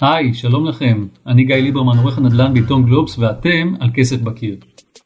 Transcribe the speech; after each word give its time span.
היי, 0.00 0.34
שלום 0.34 0.66
לכם. 0.66 1.06
אני 1.26 1.44
גיא 1.44 1.56
ליברמן, 1.56 1.98
עורך 1.98 2.18
הנדל"ן 2.18 2.54
בעיתון 2.54 2.84
גלובס, 2.84 3.18
ואתם 3.18 3.74
על 3.80 3.90
כסף 3.94 4.20
בקיר. 4.20 4.56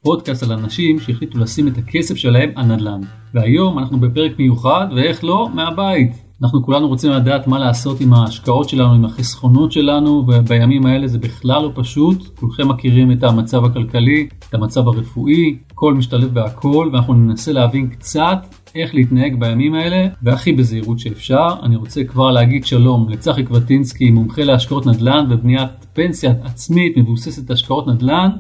פודקאסט 0.03 0.43
על 0.43 0.53
אנשים 0.53 1.01
שהחליטו 1.01 1.39
לשים 1.39 1.69
את 1.69 1.79
הכסף 1.79 2.15
שלהם 2.15 2.51
על 2.55 2.67
נדל"ן. 2.67 3.01
והיום 3.35 3.79
אנחנו 3.79 4.01
בפרק 4.01 4.39
מיוחד, 4.39 4.87
ואיך 4.97 5.25
לא, 5.25 5.49
מהבית. 5.55 6.13
אנחנו 6.43 6.63
כולנו 6.63 6.89
רוצים 6.89 7.11
לדעת 7.11 7.47
מה 7.47 7.59
לעשות 7.59 8.01
עם 8.01 8.15
ההשקעות 8.15 8.69
שלנו, 8.69 8.95
עם 8.95 9.05
החסכונות 9.05 9.73
שלנו, 9.73 10.25
ובימים 10.29 10.87
האלה 10.87 11.07
זה 11.07 11.19
בכלל 11.19 11.63
לא 11.63 11.71
פשוט. 11.75 12.39
כולכם 12.39 12.69
מכירים 12.69 13.13
את 13.13 13.25
המצב 13.25 13.65
הכלכלי, 13.65 14.29
את 14.49 14.55
המצב 14.55 14.89
הרפואי, 14.89 15.57
הכל 15.71 15.95
משתלב 15.95 16.35
בהכל, 16.35 16.91
ואנחנו 16.93 17.15
ננסה 17.15 17.53
להבין 17.53 17.87
קצת 17.89 18.47
איך 18.75 18.95
להתנהג 18.95 19.41
בימים 19.41 19.75
האלה, 19.75 20.07
והכי 20.23 20.53
בזהירות 20.53 20.99
שאפשר. 20.99 21.49
אני 21.63 21.77
רוצה 21.77 22.05
כבר 22.05 22.31
להגיד 22.31 22.67
שלום 22.67 23.09
לצחי 23.09 23.45
קבטינסקי, 23.45 24.11
מומחה 24.11 24.45
להשקעות 24.45 24.87
נדל"ן 24.87 25.27
ובניית 25.31 25.71
פנסיה 25.93 26.33
עצמית 26.43 26.97
מבוססת 26.97 27.51
השקעות 27.51 27.87
נדל"ן. 27.87 28.31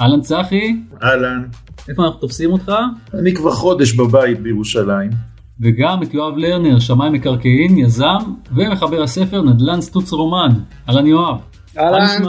אהלן 0.00 0.20
צחי. 0.20 0.76
אהלן. 1.02 1.44
איפה 1.88 2.04
אנחנו 2.04 2.20
תופסים 2.20 2.52
אותך? 2.52 2.72
אני 3.14 3.34
כבר 3.34 3.50
חודש 3.50 3.92
בבית 3.92 4.40
בירושלים. 4.40 5.10
וגם 5.60 6.02
את 6.02 6.14
יואב 6.14 6.36
לרנר, 6.36 6.78
שמאי 6.78 7.10
מקרקעין, 7.10 7.78
יזם 7.78 8.18
ומחבר 8.54 9.02
הספר 9.02 9.42
נדל"ן 9.42 9.80
סטוץ 9.80 10.12
רומן. 10.12 10.48
אהלן 10.88 11.06
יואב. 11.06 11.40
אהלן. 11.78 12.22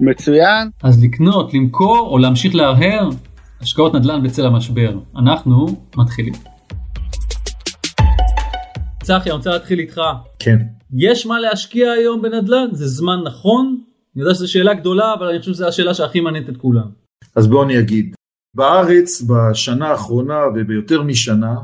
מצוין. 0.00 0.70
אז 0.82 1.04
לקנות, 1.04 1.54
למכור 1.54 2.08
או 2.10 2.18
להמשיך 2.18 2.54
להרהר? 2.54 3.08
השקעות 3.60 3.94
נדל"ן 3.94 4.22
בצל 4.22 4.46
המשבר. 4.46 4.98
אנחנו 5.16 5.66
מתחילים. 5.96 6.51
צחי, 9.02 9.30
אני 9.30 9.36
רוצה 9.36 9.50
להתחיל 9.50 9.78
איתך. 9.78 10.00
כן. 10.38 10.58
יש 10.96 11.26
מה 11.26 11.40
להשקיע 11.40 11.90
היום 11.90 12.22
בנדל"ן? 12.22 12.68
זה 12.72 12.86
זמן 12.86 13.18
נכון? 13.24 13.78
אני 14.16 14.22
יודע 14.22 14.34
שזו 14.34 14.52
שאלה 14.52 14.74
גדולה, 14.74 15.14
אבל 15.14 15.26
אני 15.26 15.38
חושב 15.38 15.52
שזו 15.52 15.68
השאלה 15.68 15.94
שהכי 15.94 16.20
מעניינת 16.20 16.48
את 16.48 16.56
כולם. 16.56 16.90
אז 17.36 17.46
בואו 17.46 17.62
אני 17.62 17.78
אגיד. 17.78 18.14
בארץ 18.54 19.22
בשנה 19.22 19.88
האחרונה 19.88 20.38
וביותר 20.54 21.02
משנה, 21.02 21.54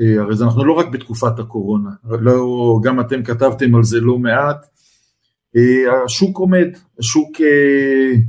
אה, 0.00 0.22
הרי 0.22 0.34
אנחנו 0.42 0.64
לא 0.64 0.72
רק 0.72 0.86
בתקופת 0.88 1.38
הקורונה, 1.38 1.90
לא, 2.20 2.44
גם 2.82 3.00
אתם 3.00 3.22
כתבתם 3.22 3.74
על 3.74 3.82
זה 3.82 4.00
לא 4.00 4.18
מעט, 4.18 4.66
אה, 5.56 6.04
השוק 6.04 6.38
עומד, 6.38 6.68
השוק 6.98 7.40
אה, 7.40 8.20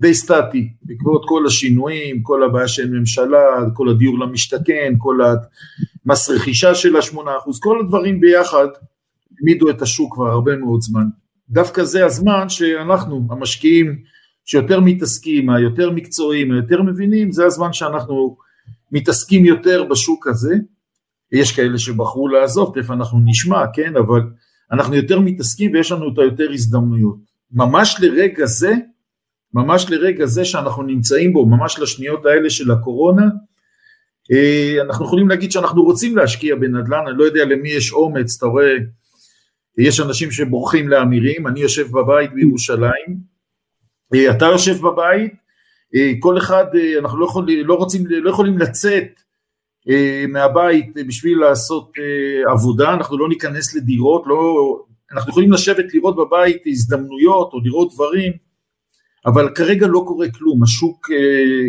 די 0.00 0.14
סטטי, 0.14 0.68
בעקבות 0.82 1.24
כל 1.28 1.46
השינויים, 1.46 2.22
כל 2.22 2.42
הבעיה 2.42 2.68
של 2.68 2.90
ממשלה, 2.90 3.44
כל 3.74 3.88
הדיור 3.88 4.18
למשתכן, 4.18 4.94
כל 4.98 5.18
המס 6.06 6.30
רכישה 6.30 6.74
של 6.74 6.96
השמונה 6.96 7.30
אחוז, 7.38 7.60
כל 7.60 7.80
הדברים 7.80 8.20
ביחד 8.20 8.66
העמידו 9.38 9.70
את 9.70 9.82
השוק 9.82 10.14
כבר 10.14 10.26
הרבה 10.26 10.56
מאוד 10.56 10.80
זמן. 10.80 11.04
דווקא 11.50 11.84
זה 11.84 12.04
הזמן 12.04 12.48
שאנחנו, 12.48 13.28
המשקיעים 13.30 14.02
שיותר 14.44 14.80
מתעסקים, 14.80 15.50
היותר 15.50 15.90
מקצועיים, 15.90 16.52
היותר 16.52 16.82
מבינים, 16.82 17.32
זה 17.32 17.46
הזמן 17.46 17.72
שאנחנו 17.72 18.36
מתעסקים 18.92 19.44
יותר 19.44 19.84
בשוק 19.90 20.26
הזה. 20.26 20.54
יש 21.32 21.56
כאלה 21.56 21.78
שבחרו 21.78 22.28
לעזוב, 22.28 22.72
תכף 22.74 22.90
אנחנו 22.90 23.20
נשמע, 23.24 23.64
כן, 23.72 23.96
אבל 23.96 24.20
אנחנו 24.72 24.94
יותר 24.94 25.20
מתעסקים 25.20 25.72
ויש 25.72 25.92
לנו 25.92 26.12
את 26.12 26.18
היותר 26.18 26.50
הזדמנויות. 26.52 27.16
ממש 27.52 27.96
לרגע 28.00 28.46
זה, 28.46 28.74
ממש 29.54 29.90
לרגע 29.90 30.26
זה 30.26 30.44
שאנחנו 30.44 30.82
נמצאים 30.82 31.32
בו, 31.32 31.46
ממש 31.46 31.78
לשניות 31.78 32.26
האלה 32.26 32.50
של 32.50 32.70
הקורונה, 32.70 33.24
אה, 34.32 34.82
אנחנו 34.82 35.04
יכולים 35.04 35.28
להגיד 35.28 35.52
שאנחנו 35.52 35.82
רוצים 35.82 36.16
להשקיע 36.16 36.54
בנדל"ן, 36.56 37.04
אני 37.08 37.18
לא 37.18 37.24
יודע 37.24 37.44
למי 37.44 37.68
יש 37.68 37.92
אומץ, 37.92 38.36
אתה 38.36 38.46
רואה, 38.46 38.74
יש 39.78 40.00
אנשים 40.00 40.30
שבורחים 40.30 40.88
לאמירים, 40.88 41.46
אני 41.46 41.60
יושב 41.60 41.86
בבית 41.90 42.32
בירושלים, 42.32 43.16
אה, 44.14 44.30
אתה 44.30 44.44
יושב 44.44 44.80
בבית, 44.82 45.34
אה, 45.94 46.12
כל 46.20 46.38
אחד, 46.38 46.64
אנחנו 46.98 47.18
לא, 47.18 47.24
יכול, 47.24 47.46
לא, 47.64 47.74
רוצים, 47.74 48.06
לא 48.06 48.30
יכולים 48.30 48.58
לצאת 48.58 49.20
מהבית 50.28 50.94
בשביל 51.06 51.38
לעשות 51.38 51.92
עבודה, 52.52 52.94
אנחנו 52.94 53.18
לא 53.18 53.28
ניכנס 53.28 53.74
לדירות, 53.74 54.22
לא, 54.26 54.78
אנחנו 55.12 55.30
יכולים 55.30 55.52
לשבת 55.52 55.94
לראות 55.94 56.16
בבית 56.16 56.62
הזדמנויות 56.66 57.52
או 57.52 57.60
לראות 57.60 57.92
דברים, 57.94 58.32
אבל 59.26 59.50
כרגע 59.54 59.86
לא 59.86 60.04
קורה 60.06 60.26
כלום, 60.30 60.62
השוק 60.62 61.10
אה, 61.10 61.68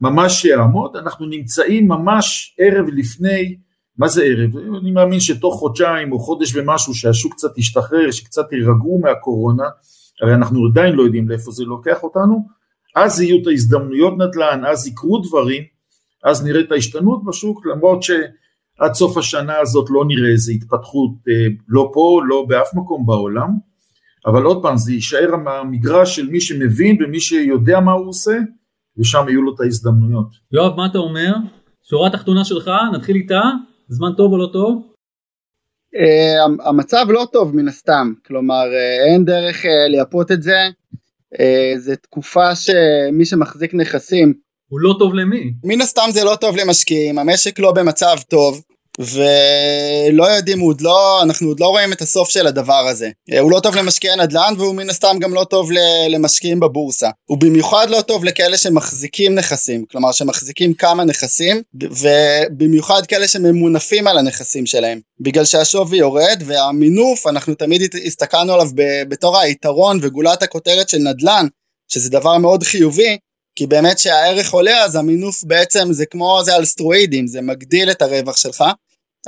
ממש 0.00 0.44
יעמוד, 0.44 0.96
אנחנו 0.96 1.26
נמצאים 1.26 1.88
ממש 1.88 2.56
ערב 2.58 2.86
לפני, 2.92 3.56
מה 3.98 4.08
זה 4.08 4.24
ערב? 4.24 4.50
אני 4.80 4.90
מאמין 4.90 5.20
שתוך 5.20 5.54
חודשיים 5.54 6.12
או 6.12 6.18
חודש 6.18 6.56
ומשהו 6.56 6.94
שהשוק 6.94 7.32
קצת 7.32 7.58
ישתחרר, 7.58 8.10
שקצת 8.10 8.52
יירגעו 8.52 9.00
מהקורונה, 9.02 9.64
הרי 10.22 10.34
אנחנו 10.34 10.66
עדיין 10.70 10.94
לא 10.94 11.02
יודעים 11.02 11.28
לאיפה 11.28 11.50
זה 11.50 11.64
לוקח 11.64 12.02
אותנו, 12.02 12.46
אז 12.96 13.20
יהיו 13.20 13.42
את 13.42 13.46
ההזדמנויות 13.46 14.14
נדל"ן, 14.18 14.62
אז 14.66 14.86
יקרו 14.86 15.18
דברים, 15.18 15.62
אז 16.24 16.44
נראה 16.44 16.60
את 16.60 16.72
ההשתנות 16.72 17.24
בשוק, 17.24 17.66
למרות 17.66 18.02
שעד 18.02 18.94
סוף 18.94 19.16
השנה 19.16 19.58
הזאת 19.58 19.86
לא 19.90 20.04
נראה 20.08 20.30
איזה 20.32 20.52
התפתחות, 20.52 21.10
אה, 21.28 21.46
לא 21.68 21.90
פה, 21.94 22.20
לא 22.28 22.44
באף 22.48 22.74
מקום 22.74 23.06
בעולם, 23.06 23.48
אבל 24.26 24.42
עוד 24.42 24.62
פעם 24.62 24.76
זה 24.76 24.92
יישאר 24.92 25.34
המגרש 25.46 26.16
של 26.16 26.28
מי 26.30 26.40
שמבין 26.40 27.02
ומי 27.02 27.20
שיודע 27.20 27.80
מה 27.80 27.92
הוא 27.92 28.08
עושה 28.08 28.38
ושם 28.98 29.24
יהיו 29.28 29.42
לו 29.42 29.54
את 29.54 29.60
ההזדמנויות. 29.60 30.28
יואב 30.52 30.76
מה 30.76 30.86
אתה 30.86 30.98
אומר? 30.98 31.32
שורה 31.82 32.10
תחתונה 32.10 32.44
שלך 32.44 32.70
נתחיל 32.94 33.16
איתה 33.16 33.40
זמן 33.88 34.12
טוב 34.16 34.32
או 34.32 34.38
לא 34.38 34.48
טוב? 34.52 34.90
Uh, 35.94 36.68
המצב 36.68 37.06
לא 37.08 37.26
טוב 37.32 37.56
מן 37.56 37.68
הסתם 37.68 38.12
כלומר 38.26 38.64
uh, 38.64 39.12
אין 39.12 39.24
דרך 39.24 39.64
uh, 39.64 39.68
לייפות 39.90 40.32
את 40.32 40.42
זה 40.42 40.58
uh, 41.34 41.78
זה 41.78 41.96
תקופה 41.96 42.54
שמי 42.54 43.24
שמחזיק 43.24 43.74
נכסים 43.74 44.34
הוא 44.68 44.80
לא 44.80 44.94
טוב 44.98 45.14
למי? 45.14 45.54
מן 45.64 45.80
הסתם 45.80 46.06
זה 46.10 46.24
לא 46.24 46.36
טוב 46.40 46.56
למשקיעים 46.56 47.18
המשק 47.18 47.58
לא 47.58 47.72
במצב 47.72 48.16
טוב 48.28 48.62
ולא 49.00 50.24
יודעים, 50.24 50.60
עוד 50.60 50.80
לא, 50.80 51.22
אנחנו 51.22 51.48
עוד 51.48 51.60
לא 51.60 51.66
רואים 51.66 51.92
את 51.92 52.02
הסוף 52.02 52.28
של 52.28 52.46
הדבר 52.46 52.86
הזה. 52.88 53.10
אה, 53.32 53.40
הוא 53.40 53.50
לא 53.50 53.60
טוב 53.60 53.76
למשקיעי 53.76 54.16
נדל"ן 54.16 54.54
והוא 54.58 54.74
מן 54.74 54.90
הסתם 54.90 55.16
גם 55.20 55.34
לא 55.34 55.44
טוב 55.50 55.70
למשקיעים 56.08 56.60
בבורסה. 56.60 57.08
הוא 57.24 57.38
במיוחד 57.38 57.90
לא 57.90 58.00
טוב 58.00 58.24
לכאלה 58.24 58.56
שמחזיקים 58.56 59.34
נכסים, 59.34 59.84
כלומר 59.90 60.12
שמחזיקים 60.12 60.74
כמה 60.74 61.04
נכסים, 61.04 61.62
ובמיוחד 61.82 63.06
כאלה 63.06 63.28
שממונפים 63.28 64.06
על 64.06 64.18
הנכסים 64.18 64.66
שלהם. 64.66 65.00
בגלל 65.20 65.44
שהשווי 65.44 65.98
יורד 65.98 66.42
והמינוף, 66.46 67.26
אנחנו 67.26 67.54
תמיד 67.54 67.94
הסתכלנו 68.06 68.52
עליו 68.52 68.68
בתור 69.08 69.38
היתרון 69.38 69.98
וגולת 70.02 70.42
הכותרת 70.42 70.88
של 70.88 70.98
נדל"ן, 70.98 71.46
שזה 71.88 72.10
דבר 72.10 72.38
מאוד 72.38 72.62
חיובי, 72.62 73.16
כי 73.56 73.66
באמת 73.66 73.98
שהערך 73.98 74.52
עולה 74.52 74.84
אז 74.84 74.96
המינוף 74.96 75.44
בעצם 75.44 75.92
זה 75.92 76.06
כמו 76.06 76.40
זה 76.44 76.54
על 76.54 76.64
סטרואידים, 76.64 77.26
זה 77.26 77.40
מגדיל 77.40 77.90
את 77.90 78.02
הרווח 78.02 78.36
שלך, 78.36 78.64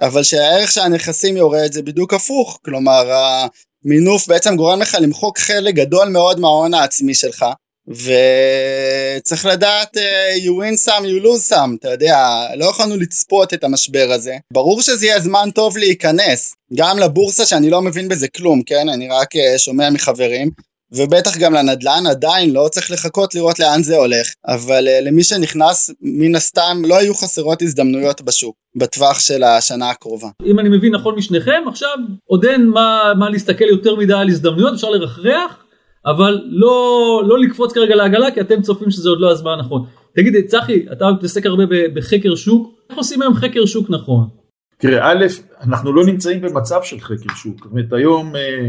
אבל 0.03 0.23
שהערך 0.23 0.73
של 0.73 0.81
הנכסים 0.81 1.37
יורד 1.37 1.73
זה 1.73 1.83
בדיוק 1.83 2.15
הפוך, 2.15 2.59
כלומר 2.65 3.11
המינוף 3.85 4.27
בעצם 4.29 4.57
גורם 4.57 4.81
לך 4.81 4.97
למחוק 5.01 5.39
חלק 5.39 5.75
גדול 5.75 6.09
מאוד 6.09 6.41
מההון 6.41 6.75
העצמי 6.75 7.15
שלך, 7.15 7.45
וצריך 7.89 9.47
לדעת 9.47 9.97
uh, 9.97 10.01
you 10.45 10.51
win 10.51 10.87
some 10.87 11.05
you 11.05 11.25
lose 11.25 11.53
some, 11.53 11.77
אתה 11.81 11.91
יודע, 11.91 12.47
לא 12.57 12.65
יכולנו 12.65 12.97
לצפות 12.97 13.55
את 13.55 13.65
המשבר 13.65 14.09
הזה. 14.13 14.37
ברור 14.53 14.83
שזה 14.83 15.07
יהיה 15.07 15.21
זמן 15.21 15.51
טוב 15.55 15.77
להיכנס, 15.77 16.55
גם 16.75 16.99
לבורסה 16.99 17.47
שאני 17.47 17.71
לא 17.71 17.83
מבין 17.83 18.09
בזה 18.09 18.29
כלום, 18.29 18.63
כן? 18.63 18.89
אני 18.89 19.09
רק 19.09 19.37
uh, 19.37 19.59
שומע 19.59 19.91
מחברים, 19.91 20.51
ובטח 20.93 21.39
גם 21.39 21.55
לנדל"ן 21.55 22.07
עדיין 22.11 22.53
לא 22.53 22.69
צריך 22.71 22.91
לחכות 22.91 23.35
לראות 23.35 23.59
לאן 23.59 23.83
זה 23.83 23.97
הולך 23.97 24.27
אבל 24.47 24.89
uh, 24.89 25.05
למי 25.05 25.23
שנכנס 25.23 25.91
מן 26.01 26.35
הסתם 26.35 26.83
לא 26.89 26.99
היו 26.99 27.15
חסרות 27.15 27.63
הזדמנויות 27.63 28.23
בשוק 28.23 28.57
בטווח 28.77 29.21
של 29.21 29.43
השנה 29.43 29.91
הקרובה. 29.91 30.29
אם 30.47 30.59
אני 30.59 30.69
מבין 30.69 30.95
נכון 30.95 31.15
משניכם 31.15 31.63
עכשיו 31.69 31.97
עוד 32.25 32.45
אין 32.45 32.69
מה, 32.69 33.13
מה 33.19 33.31
להסתכל 33.31 33.65
יותר 33.65 33.97
מדי 33.97 34.15
על 34.15 34.29
הזדמנויות 34.29 34.75
אפשר 34.75 34.91
לרחרח 34.91 35.65
אבל 36.07 36.41
לא 36.47 37.23
לא 37.27 37.39
לקפוץ 37.39 37.73
כרגע 37.73 37.95
לעגלה 37.95 38.31
כי 38.31 38.41
אתם 38.41 38.63
צופים 38.63 38.91
שזה 38.91 39.09
עוד 39.09 39.21
לא 39.21 39.31
הזמן 39.31 39.53
הנכון. 39.59 39.87
תגיד 40.17 40.35
צחי 40.47 40.87
אתה 40.93 41.05
מתעסק 41.13 41.47
הרבה 41.47 41.65
בחקר 41.95 42.35
שוק 42.35 42.75
איך 42.91 42.99
עושים 42.99 43.23
היום 43.23 43.35
חקר 43.35 43.67
שוק 43.67 43.91
נכון? 43.91 44.29
תראה 44.79 45.11
א' 45.11 45.27
אנחנו 45.63 45.93
לא 45.93 46.05
נמצאים 46.05 46.41
במצב 46.41 46.81
של 46.83 47.01
חקר 47.01 47.35
שוק 47.37 47.57
זאת 47.57 47.73
אומרת 47.73 47.93
היום 47.93 48.37
אה, 48.37 48.41
אה, 48.41 48.69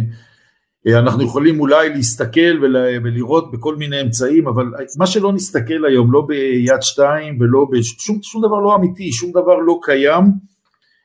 אנחנו 0.96 1.24
יכולים 1.24 1.60
אולי 1.60 1.90
להסתכל 1.90 2.60
ולראות 3.04 3.52
בכל 3.52 3.76
מיני 3.76 4.02
אמצעים, 4.02 4.48
אבל 4.48 4.66
מה 4.98 5.08
שלא 5.08 5.34
נסתכל 5.34 5.86
היום, 5.88 6.14
לא 6.14 6.22
ביד 6.28 6.82
שתיים 6.82 7.38
ולא 7.42 7.66
בשום 7.72 8.20
שום 8.24 8.42
דבר 8.42 8.60
לא 8.60 8.76
אמיתי, 8.76 9.12
שום 9.12 9.32
דבר 9.32 9.56
לא 9.56 9.80
קיים, 9.82 10.24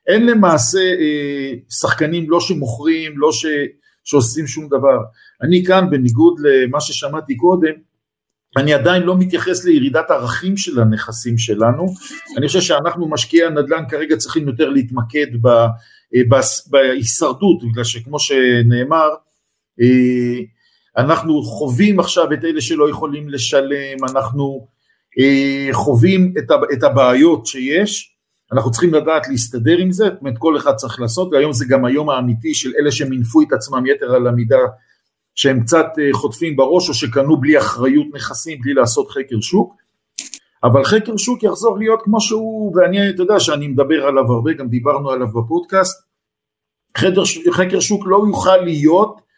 אין 0.07 0.27
למעשה 0.27 0.79
אה, 0.79 1.53
שחקנים 1.69 2.31
לא 2.31 2.41
שמוכרים, 2.41 3.13
לא 3.19 3.33
ש, 3.33 3.47
שעושים 4.05 4.47
שום 4.47 4.69
דבר. 4.69 4.99
אני 5.43 5.65
כאן, 5.65 5.91
בניגוד 5.91 6.35
למה 6.41 6.81
ששמעתי 6.81 7.37
קודם, 7.37 7.73
אני 8.57 8.75
עדיין 8.75 9.03
לא 9.03 9.19
מתייחס 9.19 9.65
לירידת 9.65 10.11
ערכים 10.11 10.57
של 10.57 10.81
הנכסים 10.81 11.39
שלנו, 11.39 11.87
אני 12.37 12.47
חושב 12.47 12.61
שאנחנו 12.61 13.09
משקיעי 13.09 13.47
הנדל"ן 13.47 13.85
כרגע 13.89 14.17
צריכים 14.17 14.49
יותר 14.49 14.69
להתמקד 14.69 15.27
אה, 15.47 15.67
בהישרדות, 16.71 17.63
בגלל 17.71 17.85
שכמו 17.85 18.19
שנאמר, 18.19 19.09
אה, 19.09 19.32
אנחנו 20.97 21.43
חווים 21.43 22.01
עכשיו 22.01 22.33
את 22.33 22.45
אלה 22.45 22.61
שלא 22.61 22.91
יכולים 22.91 23.29
לשלם, 23.29 23.97
אנחנו 24.11 24.67
אה, 25.19 25.69
חווים 25.73 26.35
את, 26.73 26.83
הבעיות 26.83 27.47
שיש, 27.47 28.17
אנחנו 28.53 28.71
צריכים 28.71 28.95
לדעת 28.95 29.29
להסתדר 29.29 29.79
עם 29.79 29.93
זה, 29.93 30.05
זאת 30.05 30.21
אומרת 30.21 30.39
כל 30.39 30.57
אחד 30.57 30.75
צריך 30.75 31.01
לעשות, 31.01 31.29
והיום 31.33 31.53
זה 31.53 31.65
גם 31.69 31.85
היום 31.85 32.11
האמיתי 32.11 32.55
של 32.55 32.73
אלה 32.79 32.93
שמינפו 32.93 33.43
את 33.43 33.53
עצמם 33.53 33.87
יתר 33.87 34.15
על 34.15 34.27
המידה, 34.27 34.59
שהם 35.35 35.63
קצת 35.63 35.87
אה, 35.99 36.09
חוטפים 36.13 36.57
בראש 36.57 36.89
או 36.89 36.95
שקנו 36.95 37.41
בלי 37.41 37.59
אחריות 37.59 38.07
נכסים, 38.15 38.61
בלי 38.61 38.75
לעשות 38.75 39.11
חקר 39.11 39.41
שוק, 39.41 39.75
אבל 40.65 40.85
חקר 40.85 41.17
שוק 41.17 41.43
יחזור 41.43 41.79
להיות 41.79 42.03
כמו 42.03 42.21
שהוא, 42.21 42.77
ואני, 42.77 43.11
אתה 43.11 43.23
יודע 43.23 43.41
שאני 43.41 43.69
מדבר 43.69 44.07
עליו 44.07 44.33
הרבה, 44.33 44.53
גם 44.53 44.69
דיברנו 44.69 45.11
עליו 45.11 45.29
בפודקאסט, 45.29 46.03
חקר, 46.99 47.23
חקר 47.53 47.81
שוק 47.81 48.03
לא 48.07 48.25
יוכל 48.29 48.57
להיות 48.57 49.17
אה, 49.17 49.32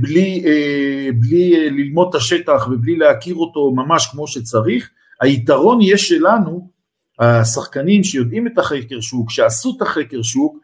בלי, 0.00 0.42
אה, 0.46 1.08
בלי 1.20 1.56
אה, 1.56 1.70
ללמוד 1.70 2.08
את 2.08 2.14
השטח 2.14 2.68
ובלי 2.70 2.96
להכיר 2.96 3.34
אותו 3.34 3.72
ממש 3.74 4.06
כמו 4.06 4.26
שצריך, 4.26 4.90
היתרון 5.20 5.80
יהיה 5.80 5.98
שלנו, 5.98 6.70
השחקנים 7.18 8.04
שיודעים 8.04 8.46
את 8.46 8.58
החקר 8.58 9.00
שוק, 9.00 9.30
שעשו 9.30 9.74
את 9.76 9.82
החקר 9.82 10.22
שוק, 10.22 10.58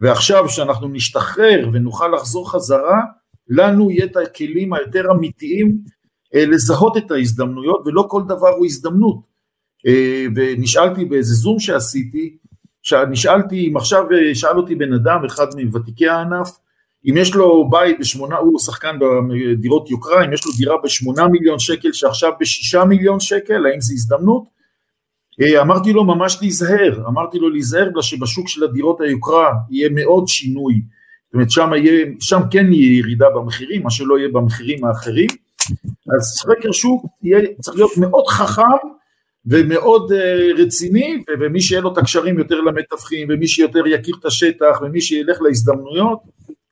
ועכשיו 0.00 0.48
שאנחנו 0.48 0.88
נשתחרר 0.88 1.68
ונוכל 1.72 2.08
לחזור 2.08 2.50
חזרה, 2.50 3.00
לנו 3.48 3.90
יהיה 3.90 4.04
את 4.04 4.16
הכלים 4.16 4.72
היותר 4.72 5.04
אמיתיים 5.10 5.78
לזהות 6.34 6.96
את 6.96 7.10
ההזדמנויות, 7.10 7.82
ולא 7.86 8.06
כל 8.08 8.22
דבר 8.28 8.48
הוא 8.48 8.66
הזדמנות. 8.66 9.30
ונשאלתי 10.36 11.04
באיזה 11.04 11.34
זום 11.34 11.58
שעשיתי, 11.58 12.36
נשאלתי, 13.10 13.68
אם 13.68 13.76
עכשיו 13.76 14.04
שאל 14.34 14.56
אותי 14.56 14.74
בן 14.74 14.92
אדם, 14.92 15.24
אחד 15.24 15.46
מוותיקי 15.56 16.08
הענף, 16.08 16.50
אם 17.08 17.16
יש 17.16 17.34
לו 17.34 17.70
בית 17.70 18.00
בשמונה, 18.00 18.36
הוא 18.36 18.58
שחקן 18.58 18.98
בדירות 18.98 19.90
יוקרה, 19.90 20.24
אם 20.24 20.32
יש 20.32 20.46
לו 20.46 20.52
דירה 20.52 20.76
בשמונה 20.84 21.28
מיליון 21.28 21.58
שקל 21.58 21.92
שעכשיו 21.92 22.32
בשישה 22.40 22.84
מיליון 22.84 23.20
שקל, 23.20 23.66
האם 23.66 23.80
זו 23.80 23.92
הזדמנות? 23.92 24.44
אה, 25.42 25.62
אמרתי 25.62 25.92
לו 25.92 26.04
ממש 26.04 26.38
להיזהר, 26.40 27.02
אמרתי 27.08 27.38
לו 27.38 27.50
להיזהר 27.50 27.88
בגלל 27.90 28.02
שבשוק 28.02 28.48
של 28.48 28.64
הדירות 28.64 29.00
היוקרה 29.00 29.52
יהיה 29.70 29.88
מאוד 29.92 30.28
שינוי, 30.28 30.74
זאת 31.26 31.34
אומרת 31.34 31.50
שם, 31.50 31.70
יהיה, 31.76 32.06
שם 32.20 32.40
כן 32.50 32.72
יהיה 32.72 32.98
ירידה 32.98 33.26
במחירים, 33.30 33.82
מה 33.82 33.90
שלא 33.90 34.18
יהיה 34.18 34.28
במחירים 34.32 34.84
האחרים, 34.84 35.28
אז 36.16 36.22
סקר 36.22 36.72
שוק 36.72 37.06
יהיה, 37.22 37.40
צריך 37.60 37.76
להיות 37.76 37.96
מאוד 37.96 38.26
חכם 38.26 38.88
ומאוד 39.46 40.12
uh, 40.12 40.60
רציני, 40.60 41.22
ומי 41.40 41.60
שיהיה 41.60 41.80
לו 41.80 41.92
את 41.92 41.98
הקשרים 41.98 42.38
יותר 42.38 42.60
למתווכים, 42.60 43.28
ומי 43.30 43.48
שיותר 43.48 43.86
יכיר 43.86 44.14
את 44.20 44.24
השטח, 44.24 44.78
ומי 44.82 45.00
שילך 45.00 45.38
להזדמנויות, 45.42 46.18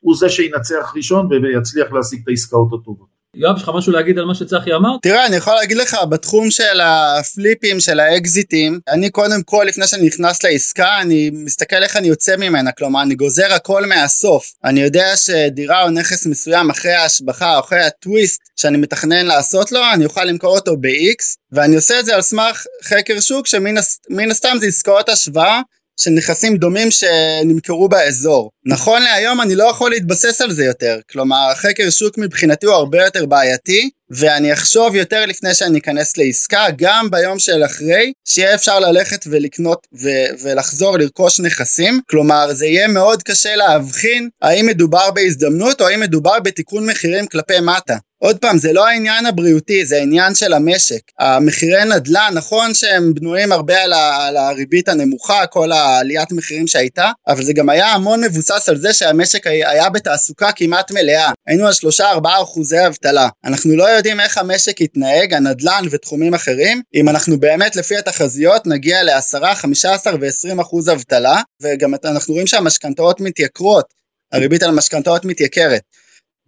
הוא 0.09 0.17
זה 0.17 0.29
שינצח 0.29 0.93
ראשון 0.97 1.29
ויצליח 1.33 1.93
להשיג 1.93 2.21
את 2.23 2.29
העסקאות 2.29 2.69
הטובות. 2.69 3.09
יואב, 3.35 3.57
יש 3.57 3.63
לך 3.63 3.71
משהו 3.75 3.93
להגיד 3.93 4.19
על 4.19 4.25
מה 4.25 4.35
שצחי 4.35 4.75
אמר? 4.75 4.89
תראה, 5.03 5.27
אני 5.27 5.37
יכול 5.37 5.55
להגיד 5.55 5.77
לך, 5.77 5.97
בתחום 6.11 6.51
של 6.51 6.81
הפליפים, 6.81 7.81
של 7.81 8.01
האקזיטים, 8.01 8.81
אני 8.89 9.11
קודם 9.11 9.43
כל, 9.43 9.65
לפני 9.69 9.87
שאני 9.87 10.07
נכנס 10.07 10.43
לעסקה, 10.45 11.01
אני 11.01 11.31
מסתכל 11.33 11.83
איך 11.83 11.97
אני 11.97 12.09
יוצא 12.09 12.37
ממנה, 12.37 12.73
כלומר, 12.73 13.03
אני 13.03 13.15
גוזר 13.15 13.53
הכל 13.53 13.87
מהסוף. 13.87 14.53
אני 14.65 14.81
יודע 14.81 15.17
שדירה 15.17 15.83
או 15.83 15.91
נכס 15.91 16.27
מסוים 16.27 16.71
אחרי 16.71 16.93
ההשבחה, 16.93 17.55
או 17.55 17.61
אחרי 17.61 17.81
הטוויסט 17.81 18.41
שאני 18.57 18.79
מתכנן 18.79 19.27
לעשות 19.27 19.73
לו, 19.73 19.81
אני 19.95 20.05
אוכל 20.05 20.25
למכור 20.25 20.57
אותו 20.57 20.77
ב-X, 20.77 21.37
ואני 21.53 21.77
עושה 21.77 22.01
את 22.01 22.07
זה 22.07 22.15
על 22.15 22.23
סמך 22.23 22.65
חקר 22.85 23.21
שוק, 23.21 23.47
שמן 23.47 24.31
הסתם 24.31 24.57
זה 24.61 24.67
עסקאות 24.67 25.09
השוואה. 25.09 25.61
של 25.99 26.11
נכסים 26.11 26.57
דומים 26.57 26.89
שנמכרו 26.91 27.89
באזור. 27.89 28.51
נכון 28.65 29.03
להיום 29.03 29.41
אני 29.41 29.55
לא 29.55 29.65
יכול 29.65 29.91
להתבסס 29.91 30.41
על 30.41 30.51
זה 30.53 30.65
יותר, 30.65 30.99
כלומר 31.11 31.55
חקר 31.55 31.91
שוק 31.91 32.19
מבחינתי 32.19 32.67
הוא 32.67 32.75
הרבה 32.75 33.05
יותר 33.05 33.27
בעייתי, 33.27 33.91
ואני 34.11 34.53
אחשוב 34.53 34.95
יותר 34.95 35.27
לפני 35.27 35.55
שאני 35.55 35.79
אכנס 35.79 36.17
לעסקה, 36.17 36.67
גם 36.77 37.11
ביום 37.11 37.39
של 37.39 37.65
אחרי, 37.65 38.13
שיהיה 38.25 38.55
אפשר 38.55 38.81
ללכת 38.81 39.25
ולקנות 39.31 39.87
ו- 40.03 40.43
ולחזור 40.43 40.99
לרכוש 40.99 41.41
נכסים, 41.41 42.01
כלומר 42.11 42.55
זה 42.55 42.67
יהיה 42.67 42.89
מאוד 42.89 43.23
קשה 43.23 43.57
להבחין 43.57 44.29
האם 44.43 44.67
מדובר 44.67 45.11
בהזדמנות 45.11 45.81
או 45.81 45.89
האם 45.89 46.01
מדובר 46.01 46.41
בתיקון 46.41 46.87
מחירים 46.87 47.27
כלפי 47.27 47.61
מטה. 47.61 47.97
עוד 48.23 48.39
פעם, 48.39 48.59
זה 48.59 48.73
לא 48.73 48.87
העניין 48.87 49.27
הבריאותי, 49.27 49.87
זה 49.87 49.97
העניין 49.97 50.35
של 50.35 50.53
המשק. 50.53 51.01
המחירי 51.19 51.85
נדל"ן, 51.85 52.33
נכון 52.35 52.75
שהם 52.75 53.15
בנויים 53.15 53.53
הרבה 53.53 53.83
על, 53.83 53.93
ה- 53.93 54.27
על 54.27 54.37
הריבית 54.37 54.89
הנמוכה, 54.89 55.47
כל 55.47 55.73
העליית 55.73 56.33
מחירים 56.33 56.67
שהייתה, 56.67 57.11
אבל 57.29 57.43
זה 57.45 57.53
גם 57.53 57.69
היה 57.69 57.87
המון 57.87 58.25
מבוסס 58.25 58.69
על 58.69 58.77
זה 58.77 58.93
שהמשק 58.93 59.47
היה 59.47 59.89
בתעסוקה 59.89 60.53
כמעט 60.53 60.91
מלאה. 60.91 61.31
היינו 61.47 61.67
על 61.67 61.73
3-4 62.01 62.05
אחוזי 62.43 62.87
אבטלה. 62.87 63.29
אנחנו 63.45 63.77
לא 63.77 63.89
יודעים 63.99 64.21
איך 64.21 64.39
המשק 64.39 64.81
יתנהג, 64.81 65.35
הנדל"ן 65.35 65.85
ותחומים 65.91 66.35
אחרים, 66.35 66.83
אם 66.95 67.09
אנחנו 67.09 67.41
באמת 67.41 67.77
לפי 67.77 67.97
התחזיות 67.97 68.67
נגיע 68.67 69.03
ל-10, 69.03 69.55
15 69.55 70.13
ו-20 70.21 70.61
אחוז 70.61 70.89
אבטלה, 70.89 71.43
וגם 71.63 71.95
אנחנו 72.05 72.35
רואים 72.35 72.47
שהמשכנתאות 72.47 73.21
מתייקרות, 73.21 73.95
הריבית 74.33 74.63
על 74.63 74.69
המשכנתאות 74.69 75.25
מתייקרת. 75.25 75.83